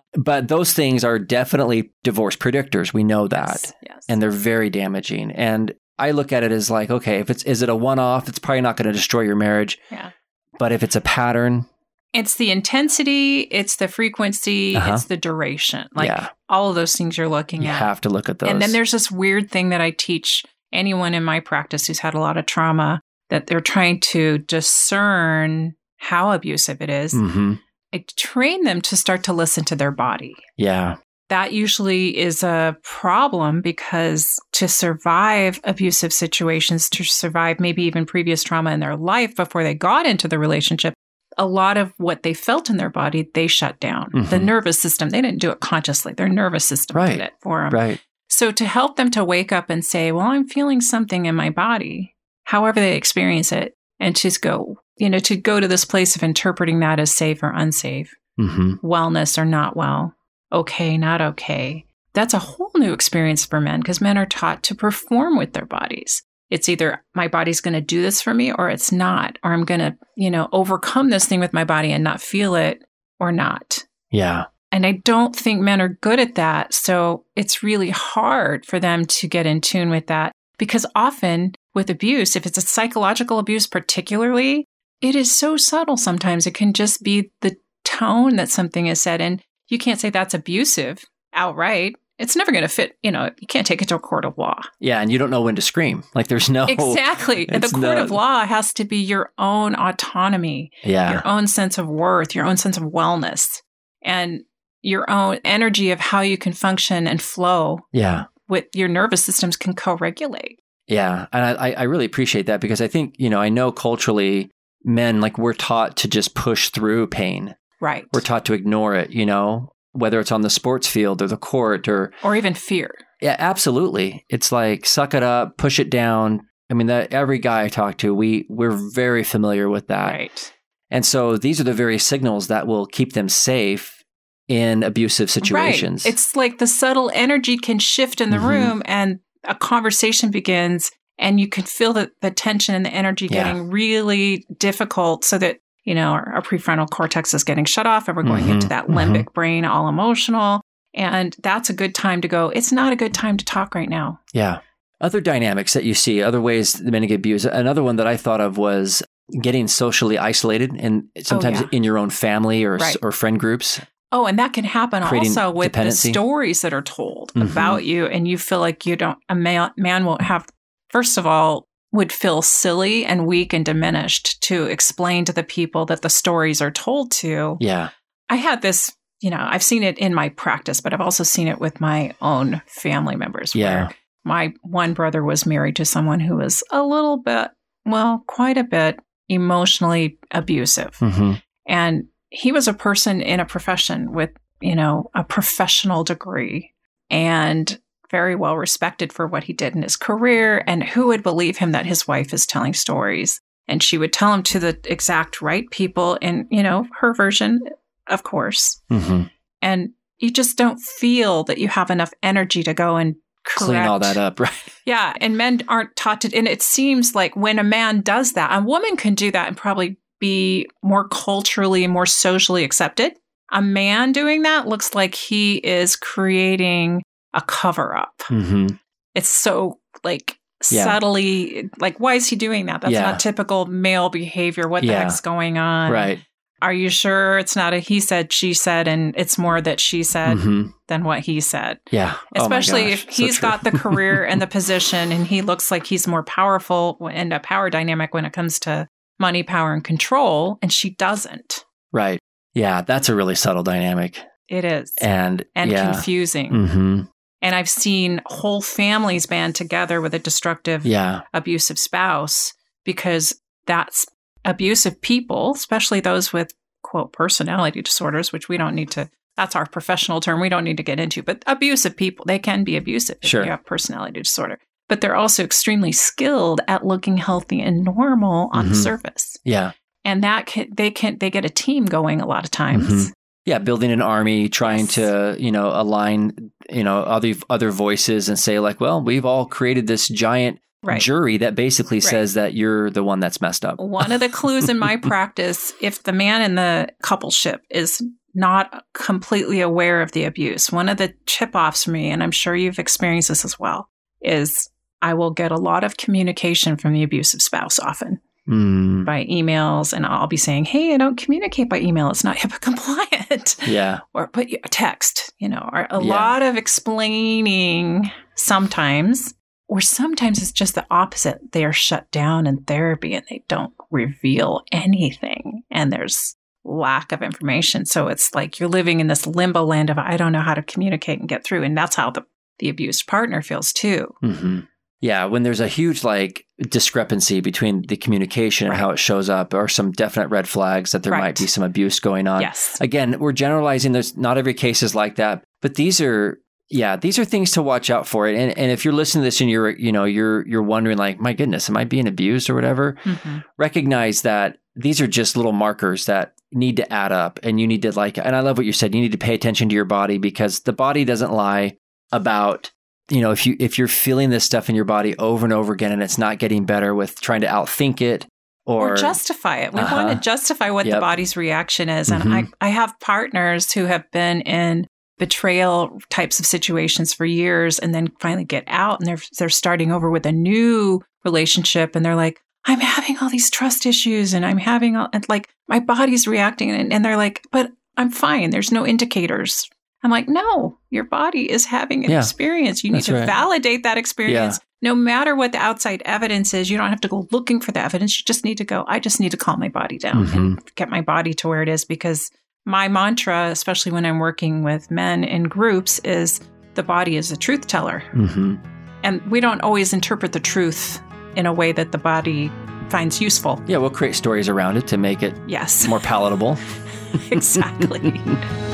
but 0.13 0.47
those 0.47 0.73
things 0.73 1.03
are 1.03 1.17
definitely 1.17 1.91
divorce 2.03 2.35
predictors. 2.35 2.93
We 2.93 3.03
know 3.03 3.27
that 3.27 3.47
Yes, 3.49 3.73
yes. 3.87 4.05
and 4.09 4.21
they're 4.21 4.29
very 4.31 4.69
damaging. 4.69 5.31
And 5.31 5.73
I 6.03 6.11
look 6.11 6.31
at 6.31 6.43
it 6.43 6.51
as 6.51 6.69
like, 6.69 6.89
okay, 6.89 7.19
if 7.19 7.29
it's 7.29 7.43
is 7.43 7.61
it 7.61 7.69
a 7.69 7.75
one 7.75 7.99
off, 7.99 8.27
it's 8.29 8.39
probably 8.39 8.61
not 8.61 8.77
going 8.77 8.87
to 8.87 8.93
destroy 8.93 9.21
your 9.21 9.35
marriage. 9.35 9.77
Yeah. 9.91 10.11
But 10.59 10.71
if 10.71 10.83
it's 10.83 10.95
a 10.95 11.01
pattern, 11.01 11.65
It's 12.13 12.35
the 12.35 12.51
intensity, 12.51 13.41
it's 13.51 13.77
the 13.77 13.87
frequency, 13.87 14.75
Uh-huh. 14.75 14.93
it's 14.93 15.05
the 15.05 15.17
duration. 15.17 15.87
Like 15.95 16.09
yeah, 16.09 16.29
all 16.47 16.69
of 16.69 16.75
those 16.75 16.95
things 16.95 17.17
you're 17.17 17.27
looking 17.27 17.63
you 17.63 17.69
at. 17.69 17.73
You 17.73 17.79
have 17.79 18.01
to 18.01 18.09
look 18.09 18.29
at 18.29 18.37
those. 18.39 18.49
And 18.51 18.61
then 18.61 18.71
there's 18.71 18.91
this 18.91 19.09
weird 19.09 19.49
thing 19.49 19.69
that 19.69 19.81
I 19.81 19.91
teach 19.91 20.43
anyone 20.71 21.13
in 21.15 21.23
my 21.23 21.39
practice 21.39 21.87
who's 21.87 21.99
had 21.99 22.13
a 22.13 22.19
lot 22.19 22.37
of 22.37 22.45
trauma 22.45 22.99
that 23.29 23.47
they're 23.47 23.61
trying 23.61 23.99
to 24.11 24.39
discern 24.39 25.73
how 25.97 26.31
abusive 26.31 26.81
it 26.81 26.89
is. 26.89 27.13
hmm 27.13 27.53
I 27.93 28.03
train 28.17 28.63
them 28.63 28.81
to 28.81 28.97
start 28.97 29.23
to 29.25 29.33
listen 29.33 29.65
to 29.65 29.75
their 29.75 29.91
body. 29.91 30.33
yeah, 30.57 30.95
That 31.33 31.51
usually 31.51 32.15
is 32.15 32.43
a 32.43 32.77
problem 32.83 33.61
because 33.61 34.39
to 34.51 34.67
survive 34.67 35.59
abusive 35.63 36.13
situations, 36.13 36.91
to 36.91 37.03
survive 37.03 37.59
maybe 37.59 37.81
even 37.85 38.05
previous 38.05 38.43
trauma 38.43 38.69
in 38.69 38.79
their 38.81 38.95
life 38.95 39.35
before 39.35 39.63
they 39.63 39.73
got 39.73 40.05
into 40.05 40.27
the 40.27 40.37
relationship, 40.37 40.93
a 41.35 41.47
lot 41.47 41.75
of 41.75 41.91
what 41.97 42.21
they 42.21 42.35
felt 42.35 42.69
in 42.69 42.77
their 42.77 42.91
body, 42.91 43.27
they 43.33 43.47
shut 43.47 43.79
down. 43.79 44.11
The 44.13 44.37
Mhm. 44.37 44.43
nervous 44.43 44.77
system, 44.77 45.09
they 45.09 45.23
didn't 45.23 45.41
do 45.41 45.49
it 45.49 45.59
consciously. 45.59 46.13
Their 46.13 46.29
nervous 46.29 46.65
system 46.65 46.97
Right. 46.97 47.13
did 47.17 47.21
it 47.21 47.33
for 47.41 47.63
them. 47.63 47.71
right. 47.71 47.99
So 48.29 48.51
to 48.51 48.65
help 48.65 48.95
them 48.95 49.09
to 49.09 49.25
wake 49.25 49.51
up 49.51 49.71
and 49.71 49.83
say, 49.83 50.11
well, 50.11 50.27
I'm 50.27 50.47
feeling 50.47 50.81
something 50.81 51.25
in 51.25 51.33
my 51.33 51.49
body, 51.49 52.13
however 52.43 52.79
they 52.79 52.95
experience 52.95 53.51
it, 53.51 53.73
and 53.99 54.15
just 54.15 54.43
go, 54.43 54.77
you 54.97 55.09
know, 55.09 55.17
to 55.17 55.35
go 55.35 55.59
to 55.59 55.67
this 55.67 55.83
place 55.83 56.15
of 56.15 56.21
interpreting 56.21 56.79
that 56.81 56.99
as 56.99 57.11
safe 57.11 57.41
or 57.41 57.49
unsafe, 57.55 58.13
hmm 58.37 58.73
wellness 58.83 59.35
or 59.39 59.45
not 59.45 59.75
well, 59.75 60.13
okay, 60.53 60.97
not 60.97 61.21
okay. 61.21 61.85
That's 62.13 62.33
a 62.33 62.39
whole 62.39 62.71
new 62.75 62.93
experience 62.93 63.45
for 63.45 63.59
men 63.59 63.79
because 63.79 63.99
men 63.99 64.17
are 64.17 64.25
taught 64.25 64.63
to 64.63 64.75
perform 64.75 65.37
with 65.37 65.53
their 65.53 65.65
bodies. 65.65 66.21
It's 66.49 66.69
either 66.69 67.03
my 67.15 67.27
body's 67.27 67.61
going 67.61 67.73
to 67.73 67.81
do 67.81 68.01
this 68.03 68.21
for 68.21 68.33
me 68.33 68.51
or 68.51 68.69
it's 68.69 68.91
not, 68.91 69.39
or 69.43 69.51
I'm 69.51 69.65
going 69.65 69.79
to, 69.79 69.97
you 70.15 70.29
know, 70.29 70.47
overcome 70.51 71.09
this 71.09 71.25
thing 71.25 71.39
with 71.39 71.53
my 71.53 71.63
body 71.63 71.91
and 71.91 72.03
not 72.03 72.21
feel 72.21 72.53
it 72.53 72.83
or 73.19 73.31
not. 73.31 73.85
Yeah, 74.11 74.45
And 74.73 74.87
I 74.87 74.93
don't 74.93 75.35
think 75.35 75.61
men 75.61 75.79
are 75.81 75.99
good 76.01 76.19
at 76.19 76.33
that. 76.33 76.73
So 76.73 77.25
it's 77.35 77.61
really 77.61 77.91
hard 77.91 78.65
for 78.65 78.79
them 78.79 79.05
to 79.05 79.27
get 79.27 79.45
in 79.45 79.61
tune 79.61 79.91
with 79.91 80.07
that 80.07 80.31
because 80.57 80.83
often 80.95 81.53
with 81.75 81.91
abuse, 81.91 82.35
if 82.35 82.47
it's 82.47 82.57
a 82.57 82.61
psychological 82.61 83.37
abuse, 83.37 83.67
particularly, 83.67 84.65
it 84.99 85.15
is 85.15 85.31
so 85.31 85.57
subtle 85.57 85.95
sometimes. 85.95 86.47
It 86.47 86.55
can 86.55 86.73
just 86.73 87.03
be 87.03 87.31
the 87.41 87.55
tone 87.83 88.35
that 88.37 88.49
something 88.49 88.87
is 88.87 88.99
said. 88.99 89.21
And 89.21 89.43
you 89.73 89.79
can't 89.79 89.99
say 89.99 90.09
that's 90.09 90.33
abusive 90.33 91.03
outright. 91.33 91.95
It's 92.19 92.35
never 92.35 92.51
going 92.51 92.61
to 92.61 92.69
fit, 92.69 92.95
you 93.01 93.11
know, 93.11 93.31
you 93.39 93.47
can't 93.47 93.65
take 93.65 93.81
it 93.81 93.87
to 93.87 93.95
a 93.95 93.99
court 93.99 94.23
of 94.23 94.37
law. 94.37 94.61
yeah, 94.79 95.01
and 95.01 95.11
you 95.11 95.17
don't 95.17 95.31
know 95.31 95.41
when 95.41 95.55
to 95.55 95.61
scream. 95.61 96.03
Like 96.13 96.27
there's 96.27 96.49
no 96.49 96.65
exactly. 96.69 97.45
The 97.45 97.71
court 97.73 97.97
of 97.97 98.11
law 98.11 98.45
has 98.45 98.71
to 98.73 98.85
be 98.85 98.97
your 98.97 99.31
own 99.37 99.75
autonomy 99.75 100.71
Yeah, 100.83 101.11
your 101.11 101.27
own 101.27 101.47
sense 101.47 101.77
of 101.77 101.87
worth, 101.87 102.35
your 102.35 102.45
own 102.45 102.55
sense 102.55 102.77
of 102.77 102.83
wellness, 102.83 103.61
and 104.03 104.43
your 104.83 105.09
own 105.09 105.39
energy 105.43 105.89
of 105.89 105.99
how 105.99 106.21
you 106.21 106.37
can 106.37 106.53
function 106.53 107.07
and 107.07 107.21
flow 107.21 107.79
yeah, 107.91 108.25
with 108.47 108.65
your 108.75 108.87
nervous 108.87 109.25
systems 109.25 109.57
can 109.57 109.73
co 109.73 109.95
regulate. 109.95 110.59
Yeah. 110.87 111.27
And 111.31 111.57
I, 111.57 111.71
I 111.71 111.83
really 111.83 112.05
appreciate 112.05 112.45
that 112.47 112.61
because 112.61 112.81
I 112.81 112.87
think, 112.87 113.15
you 113.17 113.29
know, 113.29 113.39
I 113.39 113.49
know 113.49 113.71
culturally 113.71 114.51
men, 114.83 115.21
like 115.21 115.37
we're 115.37 115.53
taught 115.53 115.97
to 115.97 116.07
just 116.07 116.35
push 116.35 116.69
through 116.69 117.07
pain. 117.07 117.55
Right. 117.83 118.05
We're 118.13 118.21
taught 118.21 118.45
to 118.45 118.53
ignore 118.53 118.95
it, 118.95 119.09
you 119.11 119.25
know, 119.25 119.73
whether 119.91 120.21
it's 120.21 120.31
on 120.31 120.41
the 120.41 120.49
sports 120.49 120.87
field 120.87 121.21
or 121.21 121.27
the 121.27 121.35
court 121.37 121.89
or 121.89 122.13
or 122.23 122.33
even 122.35 122.53
fear. 122.53 122.89
Yeah, 123.21 123.35
absolutely. 123.37 124.25
It's 124.29 124.53
like 124.53 124.85
suck 124.85 125.13
it 125.13 125.21
up, 125.21 125.57
push 125.57 125.79
it 125.79 125.89
down. 125.89 126.41
I 126.71 126.75
mean, 126.75 126.87
that 126.87 127.13
every 127.13 127.39
guy 127.39 127.63
I 127.63 127.67
talk 127.67 127.97
to, 127.97 128.15
we 128.15 128.45
we're 128.49 128.79
very 128.93 129.23
familiar 129.25 129.67
with 129.69 129.87
that. 129.87 130.13
Right. 130.13 130.53
And 130.89 131.05
so 131.05 131.35
these 131.35 131.59
are 131.59 131.65
the 131.65 131.73
very 131.73 131.97
signals 131.97 132.47
that 132.47 132.67
will 132.67 132.85
keep 132.85 133.11
them 133.13 133.27
safe 133.27 134.01
in 134.47 134.81
abusive 134.83 135.29
situations. 135.29 136.05
Right. 136.05 136.13
It's 136.13 136.37
like 136.37 136.59
the 136.59 136.67
subtle 136.67 137.11
energy 137.13 137.57
can 137.57 137.79
shift 137.79 138.21
in 138.21 138.29
the 138.29 138.37
Mhm. 138.37 138.47
room 138.49 138.81
and 138.85 139.19
a 139.43 139.55
conversation 139.55 140.31
begins 140.31 140.89
and 141.17 141.37
you 141.39 141.49
can 141.49 141.63
feel 141.65 141.91
the, 141.91 142.11
the 142.21 142.31
tension 142.31 142.75
and 142.75 142.85
the 142.85 142.93
energy 142.93 143.27
Yeah. 143.29 143.43
getting 143.43 143.69
really 143.69 144.45
difficult 144.57 145.25
so 145.25 145.37
that, 145.37 145.57
you 145.83 145.93
know, 145.95 146.11
our, 146.11 146.35
our 146.35 146.41
prefrontal 146.41 146.89
cortex 146.89 147.33
is 147.33 147.43
getting 147.43 147.65
shut 147.65 147.85
off 147.87 148.07
and 148.07 148.15
we're 148.17 148.23
going 148.23 148.45
Mhm. 148.45 148.51
into 148.51 148.67
that 148.69 148.87
limbic 148.87 149.33
brain, 149.33 149.65
all 149.65 149.87
emotional. 149.89 150.61
And 150.93 151.35
that's 151.41 151.69
a 151.69 151.73
good 151.73 151.95
time 151.95 152.21
to 152.21 152.27
go. 152.27 152.49
It's 152.49 152.71
not 152.71 152.93
a 152.93 152.95
good 152.95 153.13
time 153.13 153.37
to 153.37 153.45
talk 153.45 153.73
right 153.75 153.89
now. 153.89 154.19
Yeah. 154.33 154.59
Other 155.01 155.19
dynamics 155.19 155.73
that 155.73 155.83
you 155.83 155.93
see, 155.93 156.21
other 156.21 156.39
ways 156.39 156.73
that 156.73 156.89
men 156.91 157.05
get 157.07 157.15
abused. 157.15 157.45
Another 157.45 157.83
one 157.83 157.95
that 157.97 158.07
I 158.07 158.15
thought 158.15 158.39
of 158.41 158.57
was 158.57 159.03
getting 159.41 159.67
socially 159.67 160.17
isolated 160.17 160.71
and 160.77 161.05
sometimes 161.21 161.61
yeah. 161.61 161.67
in 161.71 161.83
your 161.83 161.97
own 161.97 162.09
family 162.09 162.63
or, 162.63 162.77
Right. 162.77 162.95
or 163.01 163.11
friend 163.11 163.39
groups. 163.39 163.81
Oh, 164.11 164.27
and 164.27 164.37
that 164.37 164.53
can 164.53 164.63
happen 164.63 165.01
also 165.01 165.49
with 165.51 165.71
dependency. 165.71 166.09
the 166.09 166.13
stories 166.13 166.61
that 166.61 166.71
are 166.73 166.83
told 166.83 167.33
Mhm. 167.33 167.51
about 167.51 167.83
you, 167.83 168.05
and 168.05 168.27
you 168.27 168.37
feel 168.37 168.59
like 168.59 168.85
you 168.85 168.95
don't. 168.95 169.17
A 169.29 169.33
man, 169.33 169.71
man 169.75 170.05
won't 170.05 170.21
have. 170.21 170.45
First 170.91 171.17
of 171.17 171.25
all, 171.25 171.65
would 171.93 172.11
feel 172.11 172.41
silly 172.41 173.05
and 173.05 173.25
weak 173.25 173.53
and 173.53 173.65
diminished 173.65 174.41
to 174.41 174.65
explain 174.65 175.23
to 175.25 175.33
the 175.33 175.43
people 175.43 175.85
that 175.85 176.01
the 176.01 176.09
stories 176.09 176.61
are 176.61 176.71
told 176.71 177.11
to. 177.11 177.57
Yeah. 177.61 177.89
I 178.29 178.35
had 178.35 178.61
this. 178.61 178.91
You 179.21 179.29
know, 179.29 179.39
I've 179.39 179.63
seen 179.63 179.83
it 179.83 179.97
in 179.99 180.13
my 180.13 180.27
practice, 180.29 180.81
but 180.81 180.91
I've 180.93 180.99
also 180.99 181.23
seen 181.23 181.47
it 181.47 181.59
with 181.59 181.79
my 181.79 182.13
own 182.21 182.61
family 182.67 183.15
members. 183.15 183.55
Yeah. 183.55 183.89
My 184.25 184.53
one 184.63 184.93
brother 184.93 185.23
was 185.23 185.45
married 185.45 185.77
to 185.77 185.85
someone 185.85 186.19
who 186.19 186.35
was 186.35 186.61
a 186.71 186.83
little 186.83 187.15
bit, 187.15 187.51
well, 187.85 188.25
quite 188.27 188.57
a 188.57 188.65
bit 188.65 188.99
emotionally 189.29 190.19
abusive 190.31 190.95
hmm 190.97 191.35
and 191.67 192.07
he 192.29 192.51
was 192.51 192.67
a 192.67 192.73
person 192.73 193.21
in 193.21 193.39
a 193.39 193.45
profession 193.45 194.11
with 194.11 194.31
you 194.61 194.75
know 194.75 195.09
a 195.15 195.23
professional 195.23 196.03
degree 196.03 196.73
and 197.09 197.79
very 198.13 198.35
well 198.35 198.55
respected 198.55 199.11
for 199.11 199.25
what 199.25 199.43
he 199.43 199.53
did 199.53 199.75
in 199.75 199.81
his 199.81 199.97
career 199.97 200.63
and 200.67 200.83
who 200.83 201.07
would 201.07 201.23
believe 201.23 201.57
him 201.57 201.71
that 201.71 201.87
his 201.87 202.07
wife 202.07 202.31
is 202.31 202.45
telling 202.45 202.75
stories 202.75 203.41
and 203.67 203.81
she 203.81 203.97
would 203.97 204.13
tell 204.13 204.31
him 204.31 204.43
to 204.43 204.59
the 204.59 204.79
exact 204.85 205.41
right 205.41 205.67
people 205.71 206.13
in 206.21 206.47
you 206.51 206.61
know 206.61 206.85
her 206.99 207.11
version 207.15 207.59
of 208.07 208.21
course 208.21 208.79
hmm 208.89 209.23
and 209.63 209.89
you 210.19 210.29
just 210.29 210.57
don't 210.57 210.79
feel 210.79 211.43
that 211.45 211.57
you 211.57 211.67
have 211.67 211.89
enough 211.89 212.13
energy 212.21 212.61
to 212.61 212.73
go 212.73 212.97
and 212.97 213.15
Clean 213.45 213.81
all 213.81 213.99
that 213.99 214.15
up, 214.15 214.39
right? 214.39 214.51
yeah, 214.85 215.13
and 215.19 215.37
men 215.37 215.61
aren't 215.67 215.95
taught 215.97 216.21
to. 216.21 216.33
And 216.33 216.47
it 216.47 216.61
seems 216.61 217.13
like 217.13 217.35
when 217.35 217.59
a 217.59 217.63
man 217.63 217.99
does 217.99 218.33
that, 218.33 218.57
a 218.57 218.63
woman 218.63 218.95
can 218.95 219.15
do 219.15 219.31
that 219.31 219.49
and 219.49 219.57
probably 219.57 219.97
be 220.19 220.65
more 220.81 221.09
culturally, 221.09 221.85
more 221.87 222.05
socially 222.05 222.63
accepted. 222.63 223.13
A 223.51 223.61
man 223.61 224.13
doing 224.13 224.43
that 224.43 224.67
looks 224.67 224.95
like 224.95 225.13
he 225.13 225.57
is 225.57 225.97
creating 225.97 227.03
a 227.33 227.41
cover 227.41 227.95
up. 227.95 228.21
hmm 228.27 228.67
It's 229.15 229.29
so 229.29 229.79
like 230.03 230.37
Yeah. 230.71 230.83
subtly 230.85 231.69
like 231.79 231.99
why 231.99 232.13
is 232.15 232.27
he 232.27 232.35
doing 232.35 232.65
that? 232.67 232.81
That's 232.81 232.93
Yeah. 232.93 233.01
not 233.01 233.19
typical 233.19 233.65
male 233.65 234.09
behavior. 234.09 234.67
What 234.67 234.81
the 234.83 234.93
heck's 234.93 235.21
going 235.21 235.57
on? 235.57 235.91
Right. 235.91 236.19
Are 236.61 236.71
you 236.73 236.89
sure 236.89 237.37
it's 237.39 237.57
not 237.57 237.73
a 237.73 237.79
he 237.79 237.99
said, 237.99 238.31
she 238.31 238.53
said, 238.53 238.87
and 238.87 239.13
it's 239.17 239.37
more 239.37 239.59
that 239.59 239.79
she 239.81 240.01
said 240.03 240.37
hmm 240.39 240.67
than 240.87 241.03
what 241.03 241.19
he 241.21 241.41
said? 241.41 241.79
Yeah. 241.91 242.15
Oh 242.35 242.41
especially 242.41 242.83
gosh, 242.91 243.05
if 243.05 243.15
he's 243.15 243.37
true. 243.39 243.49
got 243.49 243.63
the 243.63 243.71
career 243.85 244.23
and 244.25 244.41
the 244.41 244.47
position 244.47 245.11
and 245.11 245.27
he 245.27 245.41
looks 245.41 245.71
like 245.71 245.85
he's 245.85 246.07
more 246.07 246.23
powerful 246.23 246.97
in 247.11 247.31
a 247.33 247.39
power 247.39 247.69
dynamic 247.69 248.13
when 248.13 248.25
it 248.25 248.33
comes 248.33 248.59
to 248.59 248.87
money 249.19 249.43
power 249.43 249.73
and 249.73 249.83
control 249.83 250.57
and 250.61 250.71
she 250.73 250.89
doesn't 250.91 251.65
right. 251.91 252.19
Yeah, 252.53 252.81
that's 252.81 253.09
a 253.09 253.15
really 253.15 253.35
subtle 253.35 253.63
dynamic. 253.63 254.19
it 254.47 254.63
is 254.65 254.93
And, 255.01 255.43
and 255.55 255.71
yeah. 255.71 255.91
confusing 255.93 256.49
hmm 256.67 257.01
and 257.43 257.53
i've 257.55 257.69
seen 257.69 258.21
whole 258.25 258.61
families 258.61 259.27
band 259.27 259.53
together 259.55 260.01
with 260.01 260.13
a 260.15 260.19
destructive 260.19 260.83
Yeah. 260.85 261.21
abusive 261.33 261.77
spouse 261.77 262.53
because 262.83 263.39
that's 263.67 264.07
abusive 264.45 264.99
people 265.01 265.51
especially 265.55 265.99
those 265.99 266.33
with 266.33 266.51
quote 266.81 267.13
personality 267.13 267.81
disorders 267.81 268.33
which 268.33 268.49
we 268.49 268.57
don't 268.57 268.75
need 268.75 268.89
to 268.91 269.09
that's 269.37 269.55
our 269.55 269.65
professional 269.65 270.19
term 270.19 270.39
we 270.41 270.49
don't 270.49 270.63
need 270.63 270.77
to 270.77 270.83
get 270.83 270.99
into 270.99 271.21
but 271.23 271.43
abusive 271.47 271.95
people 271.95 272.25
they 272.25 272.39
can 272.39 272.63
be 272.63 272.75
abusive 272.77 273.17
if 273.21 273.31
you 273.33 273.41
have 273.43 273.65
personality 273.65 274.19
disorder 274.21 274.57
but 274.89 274.99
they're 275.01 275.15
also 275.15 275.43
extremely 275.43 275.91
skilled 275.93 276.59
at 276.67 276.85
looking 276.85 277.17
healthy 277.17 277.61
and 277.61 277.83
normal 277.83 278.49
on 278.53 278.67
the 278.69 278.75
Mhm. 278.75 278.83
surface 278.83 279.37
Yeah. 279.45 279.71
and 280.03 280.23
that 280.23 280.45
can, 280.45 280.67
they 280.75 280.91
can 280.91 281.17
they 281.19 281.29
get 281.29 281.45
a 281.45 281.49
team 281.49 281.85
going 281.85 282.19
a 282.21 282.27
lot 282.27 282.43
of 282.43 282.51
times 282.51 282.89
Mhm. 282.89 283.11
Yeah, 283.45 283.59
building 283.59 283.91
an 283.91 284.01
army, 284.01 284.47
trying 284.47 284.85
Yes. 284.85 284.95
to, 284.95 285.35
you 285.37 285.51
know, 285.51 285.67
align, 285.73 286.51
you 286.71 286.83
know, 286.83 286.99
other 286.99 287.33
other 287.49 287.71
voices 287.71 288.29
and 288.29 288.39
say 288.39 288.59
like, 288.59 288.79
well, 288.79 289.01
we've 289.01 289.25
all 289.25 289.45
created 289.45 289.85
this 289.87 290.07
giant 290.07 290.59
right 290.81 290.99
jury 291.01 291.37
that 291.37 291.55
basically 291.55 291.97
Right. 291.97 292.03
says 292.03 292.33
that 292.35 292.53
you're 292.53 292.89
the 292.89 293.03
one 293.03 293.19
that's 293.19 293.41
messed 293.41 293.65
up. 293.65 293.79
One 293.79 294.11
of 294.11 294.19
the 294.21 294.29
clues 294.29 294.69
in 294.69 294.79
my 294.79 294.95
practice, 295.11 295.73
if 295.81 296.03
the 296.03 296.13
man 296.13 296.41
in 296.41 296.55
the 296.55 296.87
coupleship 297.03 297.59
is 297.69 298.01
not 298.33 298.83
completely 298.93 299.61
aware 299.61 300.01
of 300.01 300.11
the 300.13 300.23
abuse, 300.23 300.71
one 300.71 300.89
of 300.89 300.97
the 300.97 301.13
tip 301.25 301.53
offs 301.55 301.83
for 301.83 301.91
me, 301.91 302.09
and 302.09 302.23
I'm 302.23 302.31
sure 302.31 302.55
you've 302.55 302.79
experienced 302.79 303.29
this 303.29 303.45
as 303.45 303.59
well, 303.59 303.89
is 304.21 304.69
I 305.01 305.13
will 305.13 305.31
get 305.31 305.51
a 305.51 305.57
lot 305.57 305.83
of 305.83 305.97
communication 305.97 306.75
from 306.77 306.93
the 306.93 307.03
abusive 307.03 307.41
spouse 307.41 307.77
often 307.77 308.21
Mm, 308.49 309.05
by 309.05 309.25
emails, 309.25 309.93
and 309.93 310.05
I'll 310.05 310.27
be 310.27 310.35
saying, 310.37 310.65
Hey, 310.65 310.93
I 310.93 310.97
don't 310.97 311.17
communicate 311.17 311.69
by 311.69 311.79
email. 311.79 312.09
It's 312.09 312.23
not 312.25 312.35
HIPAA 312.43 312.59
compliant. 312.59 313.55
yeah. 313.65 313.99
or 314.13 314.27
put 314.27 314.51
a 314.51 314.57
text, 314.69 315.31
you 315.39 315.47
know, 315.47 315.69
or 315.71 315.87
a 315.89 316.03
Yeah. 316.03 316.09
lot 316.09 316.41
of 316.41 316.57
explaining 316.57 318.11
sometimes, 318.35 319.33
or 319.67 319.79
sometimes 319.81 320.41
it's 320.41 320.51
just 320.51 320.75
the 320.75 320.85
opposite. 320.91 321.39
They 321.53 321.63
are 321.65 321.73
shut 321.73 322.09
down 322.11 322.45
in 322.47 322.63
therapy 322.63 323.13
and 323.13 323.25
they 323.29 323.43
don't 323.47 323.73
reveal 323.91 324.61
anything, 324.71 325.63
and 325.71 325.91
there's 325.91 326.35
lack 326.65 327.11
of 327.11 327.21
information. 327.21 327.85
So 327.85 328.07
it's 328.07 328.33
like 328.35 328.59
you're 328.59 328.69
living 328.69 328.99
in 328.99 329.07
this 329.07 329.25
limbo 329.27 329.63
land 329.63 329.89
of 329.89 329.97
I 329.97 330.17
don't 330.17 330.31
know 330.31 330.41
how 330.41 330.53
to 330.53 330.61
communicate 330.63 331.19
and 331.19 331.29
get 331.29 331.43
through, 331.43 331.63
and 331.63 331.77
that's 331.77 331.95
how 331.95 332.09
the 332.11 332.25
the 332.59 332.69
abused 332.69 333.07
partner 333.07 333.41
feels 333.41 333.73
too. 333.73 334.13
hmm 334.21 334.59
Yeah, 335.03 335.25
when 335.25 335.43
there's 335.43 335.59
a 335.59 335.67
huge 335.67 336.05
like 336.05 336.45
discrepancy 336.69 337.41
between 337.41 337.81
the 337.87 337.97
communication 337.97 338.67
and 338.67 338.77
how 338.77 338.91
it 338.91 338.99
shows 338.99 339.29
up, 339.29 339.53
or 339.53 339.67
some 339.67 339.91
definite 339.91 340.29
red 340.29 340.47
flags 340.47 340.93
that 340.93 341.03
there 341.03 341.11
Right. 341.11 341.19
might 341.21 341.37
be 341.39 341.45
some 341.47 341.63
abuse 341.63 341.99
going 341.99 342.25
on. 342.25 342.39
yes, 342.41 342.77
Again, 342.79 343.19
we're 343.19 343.33
generalizing. 343.33 343.91
There's 343.91 344.15
not 344.15 344.37
every 344.37 344.53
case 344.53 344.81
is 344.81 344.95
like 344.95 345.17
that, 345.17 345.43
but 345.61 345.75
these 345.75 345.99
are 346.01 346.39
yeah, 346.69 346.95
these 346.95 347.19
are 347.19 347.25
things 347.25 347.51
to 347.51 347.61
watch 347.61 347.89
out 347.89 348.07
for. 348.07 348.27
And 348.27 348.57
and 348.57 348.71
if 348.71 348.85
you're 348.85 348.93
listening 348.93 349.23
to 349.23 349.27
this 349.27 349.41
and 349.41 349.49
you're 349.49 349.71
you 349.71 349.91
know 349.91 350.05
you're 350.05 350.47
you're 350.47 350.63
wondering 350.63 350.97
like, 350.97 351.19
my 351.19 351.33
goodness, 351.33 351.69
am 351.69 351.75
I 351.75 351.83
being 351.83 352.07
abused 352.07 352.49
or 352.49 352.55
whatever? 352.55 352.95
Mhm. 353.03 353.43
Recognize 353.57 354.21
that 354.21 354.57
these 354.75 355.01
are 355.01 355.07
just 355.07 355.35
little 355.35 355.51
markers 355.51 356.05
that 356.05 356.33
need 356.53 356.77
to 356.77 356.93
add 356.93 357.11
up, 357.11 357.39
and 357.43 357.59
you 357.59 357.67
need 357.67 357.81
to 357.81 357.91
like. 357.91 358.17
And 358.17 358.35
I 358.35 358.39
love 358.39 358.57
what 358.57 358.65
you 358.65 358.71
said. 358.73 358.95
You 358.95 359.01
need 359.01 359.11
to 359.11 359.17
pay 359.17 359.33
attention 359.35 359.67
to 359.67 359.75
your 359.75 359.85
body 359.85 360.17
because 360.17 360.61
the 360.61 360.73
body 360.73 361.03
doesn't 361.03 361.33
lie 361.33 361.75
about 362.11 362.71
you 363.09 363.21
know 363.21 363.31
if 363.31 363.45
you 363.45 363.55
if 363.59 363.77
you're 363.77 363.87
feeling 363.87 364.29
this 364.29 364.43
stuff 364.43 364.69
in 364.69 364.75
your 364.75 364.85
body 364.85 365.15
over 365.17 365.45
and 365.45 365.53
over 365.53 365.73
again 365.73 365.91
and 365.91 366.01
it's 366.03 366.17
not 366.17 366.39
getting 366.39 366.65
better 366.65 366.95
with 366.95 367.19
trying 367.21 367.41
to 367.41 367.47
outthink 367.47 368.01
it 368.01 368.25
or, 368.65 368.93
or, 368.93 368.95
justify 368.95 369.57
it. 369.57 369.73
We 369.73 369.81
want 369.81 369.91
Uh-huh. 369.91 370.13
to 370.13 370.19
justify 370.21 370.69
what 370.69 370.85
the 370.85 370.99
body's 370.99 371.35
reaction 371.35 371.89
is. 371.89 372.09
And 372.09 372.23
Mhm. 372.23 372.53
I, 372.61 372.67
I 372.67 372.69
have 372.69 372.97
partners 373.01 373.73
who 373.73 373.85
have 373.85 374.09
been 374.11 374.39
in 374.41 374.87
betrayal 375.19 375.99
types 376.09 376.39
of 376.39 376.45
situations 376.45 377.13
for 377.13 377.25
years 377.25 377.77
and 377.79 377.93
then 377.93 378.07
finally 378.19 378.45
get 378.45 378.63
out 378.67 378.99
and 378.99 379.07
they're 379.07 379.21
they're 379.37 379.49
starting 379.49 379.91
over 379.91 380.09
with 380.09 380.25
a 380.25 380.31
new 380.31 381.01
relationship 381.25 381.95
and 381.95 382.05
they're 382.05 382.15
like, 382.15 382.39
I'm 382.65 382.79
having 382.79 383.17
all 383.19 383.29
these 383.29 383.49
trust 383.49 383.85
issues 383.85 384.33
and 384.33 384.45
I'm 384.45 384.57
having 384.57 384.95
all 384.95 385.09
and 385.13 385.27
like 385.27 385.49
my 385.67 385.79
body's 385.79 386.25
reacting 386.27 386.71
and, 386.71 386.93
and 386.93 387.03
they're 387.03 387.17
like, 387.17 387.41
but 387.51 387.69
I'm 387.97 388.11
fine. 388.11 388.49
There's 388.49 388.71
no 388.71 388.87
indicators. 388.87 389.69
I'm 390.03 390.11
like, 390.11 390.27
no, 390.27 390.77
your 390.89 391.05
body 391.05 391.49
is 391.49 391.65
having 391.65 392.05
an 392.05 392.11
Yeah. 392.11 392.19
experience. 392.19 392.83
You 392.83 392.91
need 392.91 393.03
to 393.05 393.13
right. 393.13 393.25
validate 393.25 393.83
that 393.83 393.97
experience 393.97 394.59
no 394.83 394.93
matter 394.93 395.33
what 395.33 395.53
the 395.53 395.57
outside 395.57 396.01
evidence 396.03 396.53
is, 396.53 396.69
you 396.69 396.77
don't 396.77 396.89
have 396.89 396.99
to 397.01 397.07
go 397.07 397.25
looking 397.31 397.61
for 397.61 397.71
the 397.71 397.79
evidence. 397.79 398.19
You 398.19 398.25
just 398.25 398.43
need 398.43 398.57
to 398.57 398.65
go, 398.65 398.83
I 398.85 398.99
just 398.99 399.17
need 399.17 399.31
to 399.31 399.37
calm 399.37 399.57
my 399.61 399.69
body 399.69 399.97
down 399.97 400.27
and 400.33 400.75
get 400.75 400.89
my 400.89 400.99
body 400.99 401.33
to 401.35 401.47
where 401.47 401.61
it 401.63 401.69
is 401.69 401.85
because 401.85 402.29
my 402.65 402.89
mantra, 402.89 403.47
especially 403.49 403.93
when 403.93 404.05
I'm 404.05 404.19
working 404.19 404.61
with 404.61 404.91
men 404.91 405.23
in 405.23 405.43
groups, 405.43 405.99
is 405.99 406.41
the 406.73 406.83
body 406.83 407.15
is 407.15 407.31
a 407.31 407.37
truth 407.37 407.65
teller. 407.65 408.01
hmm 408.11 408.55
And 409.03 409.21
we 409.31 409.39
don't 409.39 409.61
always 409.61 409.93
interpret 409.93 410.33
the 410.33 410.41
truth 410.41 411.01
in 411.37 411.45
a 411.45 411.53
way 411.53 411.71
that 411.71 411.93
the 411.93 411.97
body 411.97 412.51
finds 412.89 413.21
useful. 413.21 413.63
Yeah, 413.67 413.77
we'll 413.77 413.89
create 413.89 414.15
stories 414.15 414.49
around 414.49 414.75
it 414.75 414.85
to 414.87 414.97
make 414.97 415.23
it 415.23 415.33
Yes, 415.47 415.87
more 415.87 416.01
palatable. 416.01 416.57
exactly. 417.31 418.21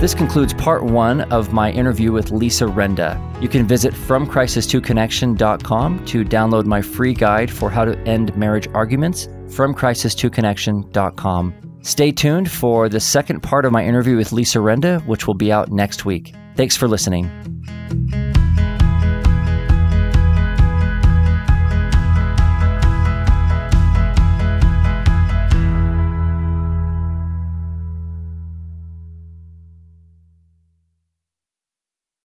This 0.00 0.14
concludes 0.14 0.52
part 0.52 0.84
one 0.84 1.22
of 1.32 1.52
my 1.52 1.70
interview 1.70 2.12
with 2.12 2.30
Lisa 2.30 2.66
Renda. 2.66 3.18
You 3.40 3.48
can 3.48 3.66
visit 3.66 3.94
FromCrisis2Connection.com 3.94 6.04
to 6.04 6.24
download 6.24 6.66
my 6.66 6.82
free 6.82 7.14
guide 7.14 7.50
for 7.50 7.70
how 7.70 7.86
to 7.86 7.98
end 8.00 8.36
marriage 8.36 8.68
arguments. 8.74 9.28
FromCrisis2Connection.com. 9.46 11.54
Stay 11.82 12.12
tuned 12.12 12.50
for 12.50 12.88
the 12.88 13.00
second 13.00 13.42
part 13.42 13.64
of 13.64 13.72
my 13.72 13.84
interview 13.84 14.16
with 14.16 14.32
Lisa 14.32 14.58
Renda, 14.58 15.04
which 15.06 15.26
will 15.26 15.34
be 15.34 15.52
out 15.52 15.70
next 15.70 16.04
week. 16.04 16.34
Thanks 16.56 16.76
for 16.76 16.88
listening. 16.88 17.53